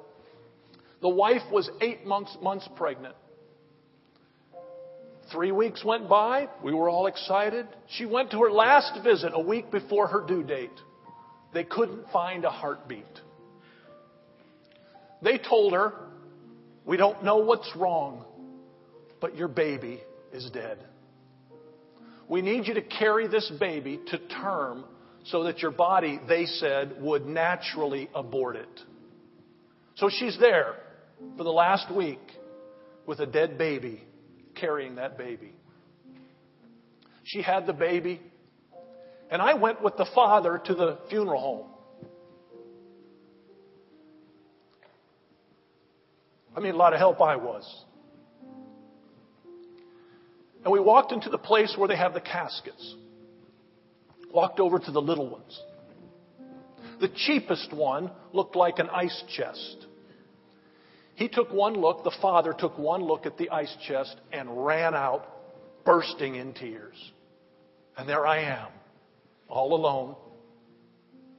The 1.01 1.09
wife 1.09 1.41
was 1.51 1.69
eight 1.81 2.05
months, 2.05 2.37
months 2.41 2.67
pregnant. 2.75 3.15
Three 5.31 5.51
weeks 5.51 5.83
went 5.83 6.09
by. 6.09 6.49
We 6.63 6.73
were 6.73 6.89
all 6.89 7.07
excited. 7.07 7.67
She 7.87 8.05
went 8.05 8.31
to 8.31 8.41
her 8.41 8.51
last 8.51 9.03
visit 9.03 9.31
a 9.33 9.39
week 9.39 9.71
before 9.71 10.07
her 10.07 10.25
due 10.27 10.43
date. 10.43 10.71
They 11.53 11.63
couldn't 11.63 12.09
find 12.11 12.45
a 12.45 12.49
heartbeat. 12.49 13.05
They 15.21 15.37
told 15.37 15.73
her, 15.73 15.93
We 16.85 16.97
don't 16.97 17.23
know 17.23 17.37
what's 17.37 17.71
wrong, 17.75 18.25
but 19.19 19.35
your 19.35 19.47
baby 19.47 20.01
is 20.33 20.49
dead. 20.51 20.79
We 22.27 22.41
need 22.41 22.67
you 22.67 22.75
to 22.75 22.81
carry 22.81 23.27
this 23.27 23.51
baby 23.59 23.99
to 24.07 24.17
term 24.27 24.85
so 25.25 25.43
that 25.43 25.59
your 25.59 25.71
body, 25.71 26.19
they 26.27 26.45
said, 26.45 27.01
would 27.01 27.25
naturally 27.25 28.09
abort 28.13 28.55
it. 28.55 28.81
So 29.95 30.09
she's 30.09 30.37
there 30.39 30.75
for 31.37 31.43
the 31.43 31.51
last 31.51 31.93
week 31.93 32.21
with 33.05 33.19
a 33.19 33.25
dead 33.25 33.57
baby, 33.57 34.03
carrying 34.55 34.95
that 34.95 35.17
baby. 35.17 35.53
She 37.23 37.41
had 37.41 37.65
the 37.67 37.73
baby, 37.73 38.21
and 39.29 39.41
I 39.41 39.55
went 39.55 39.83
with 39.83 39.97
the 39.97 40.07
father 40.15 40.61
to 40.65 40.73
the 40.73 40.97
funeral 41.09 41.41
home. 41.41 41.67
I 46.55 46.59
mean, 46.59 46.73
a 46.73 46.77
lot 46.77 46.93
of 46.93 46.99
help 46.99 47.21
I 47.21 47.35
was. 47.35 47.85
And 50.63 50.73
we 50.73 50.79
walked 50.79 51.11
into 51.11 51.29
the 51.29 51.37
place 51.37 51.75
where 51.77 51.87
they 51.87 51.95
have 51.95 52.13
the 52.13 52.21
caskets. 52.21 52.95
Walked 54.33 54.59
over 54.59 54.79
to 54.79 54.91
the 54.91 55.01
little 55.01 55.29
ones. 55.29 55.59
The 56.99 57.09
cheapest 57.09 57.73
one 57.73 58.11
looked 58.33 58.55
like 58.55 58.79
an 58.79 58.89
ice 58.89 59.23
chest. 59.35 59.85
He 61.15 61.27
took 61.27 61.51
one 61.51 61.73
look, 61.73 62.03
the 62.03 62.15
father 62.21 62.53
took 62.57 62.77
one 62.77 63.01
look 63.01 63.25
at 63.25 63.37
the 63.37 63.49
ice 63.49 63.75
chest 63.87 64.15
and 64.31 64.65
ran 64.65 64.93
out, 64.93 65.27
bursting 65.85 66.35
in 66.35 66.53
tears. 66.53 66.95
And 67.97 68.07
there 68.07 68.25
I 68.25 68.39
am, 68.39 68.67
all 69.47 69.73
alone 69.73 70.15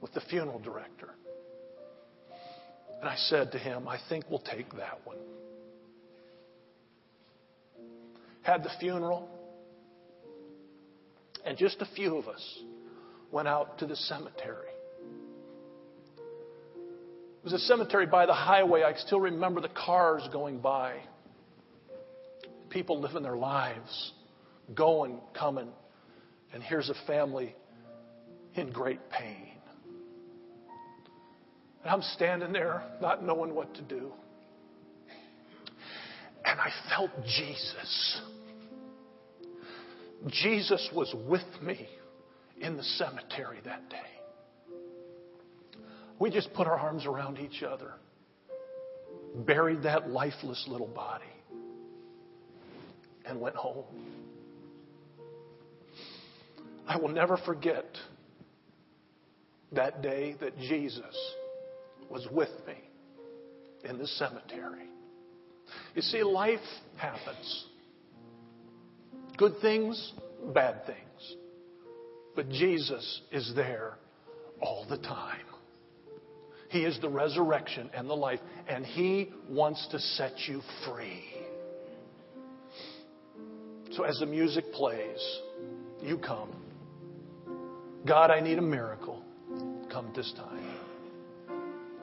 with 0.01 0.13
the 0.13 0.21
funeral 0.21 0.59
director. 0.59 1.15
And 3.01 3.09
I 3.09 3.15
said 3.15 3.51
to 3.53 3.57
him, 3.57 3.87
I 3.87 3.97
think 4.09 4.25
we'll 4.29 4.39
take 4.39 4.71
that 4.73 4.99
one. 5.03 5.17
Had 8.43 8.63
the 8.63 8.69
funeral, 8.79 9.27
and 11.43 11.57
just 11.57 11.81
a 11.81 11.87
few 11.95 12.17
of 12.17 12.27
us 12.27 12.59
went 13.31 13.47
out 13.47 13.79
to 13.79 13.87
the 13.87 13.95
cemetery. 13.95 14.67
It 16.17 17.43
was 17.43 17.53
a 17.53 17.59
cemetery 17.59 18.05
by 18.05 18.27
the 18.27 18.33
highway. 18.33 18.83
I 18.83 18.93
still 18.93 19.19
remember 19.19 19.61
the 19.61 19.69
cars 19.69 20.21
going 20.31 20.59
by. 20.59 20.97
People 22.69 23.01
living 23.01 23.23
their 23.23 23.35
lives, 23.35 24.11
going, 24.75 25.19
coming. 25.33 25.69
And 26.53 26.61
here's 26.61 26.89
a 26.89 26.95
family 27.07 27.55
in 28.53 28.71
great 28.71 29.09
pain. 29.09 29.50
And 31.83 31.91
I'm 31.91 32.01
standing 32.01 32.51
there 32.53 32.83
not 33.01 33.23
knowing 33.23 33.55
what 33.55 33.73
to 33.75 33.81
do. 33.81 34.11
And 36.45 36.59
I 36.59 36.69
felt 36.89 37.11
Jesus. 37.25 38.21
Jesus 40.27 40.89
was 40.93 41.13
with 41.27 41.41
me 41.61 41.87
in 42.59 42.77
the 42.77 42.83
cemetery 42.83 43.59
that 43.65 43.89
day. 43.89 43.97
We 46.19 46.29
just 46.29 46.53
put 46.53 46.67
our 46.67 46.77
arms 46.77 47.07
around 47.07 47.39
each 47.39 47.63
other, 47.63 47.93
buried 49.35 49.83
that 49.83 50.09
lifeless 50.09 50.63
little 50.67 50.87
body, 50.87 51.25
and 53.25 53.41
went 53.41 53.55
home. 53.55 53.85
I 56.87 56.97
will 56.97 57.09
never 57.09 57.37
forget 57.37 57.85
that 59.71 60.03
day 60.03 60.35
that 60.41 60.57
Jesus 60.59 61.15
was 62.11 62.27
with 62.31 62.49
me 62.67 62.75
in 63.89 63.97
the 63.97 64.07
cemetery. 64.07 64.85
You 65.95 66.01
see, 66.01 66.23
life 66.23 66.59
happens. 66.97 67.65
Good 69.37 69.53
things, 69.61 70.13
bad 70.53 70.85
things. 70.85 71.35
But 72.35 72.49
Jesus 72.49 73.21
is 73.31 73.53
there 73.55 73.97
all 74.61 74.85
the 74.89 74.97
time. 74.97 75.45
He 76.69 76.85
is 76.85 76.97
the 77.01 77.09
resurrection 77.09 77.89
and 77.93 78.09
the 78.09 78.13
life, 78.13 78.39
and 78.67 78.85
He 78.85 79.31
wants 79.49 79.87
to 79.91 79.99
set 79.99 80.33
you 80.47 80.61
free. 80.85 81.23
So 83.91 84.03
as 84.03 84.19
the 84.19 84.25
music 84.25 84.71
plays, 84.71 85.39
you 86.01 86.17
come. 86.17 86.49
God, 88.07 88.31
I 88.31 88.39
need 88.39 88.57
a 88.57 88.61
miracle. 88.61 89.21
Come 89.91 90.13
this 90.15 90.31
time. 90.37 90.80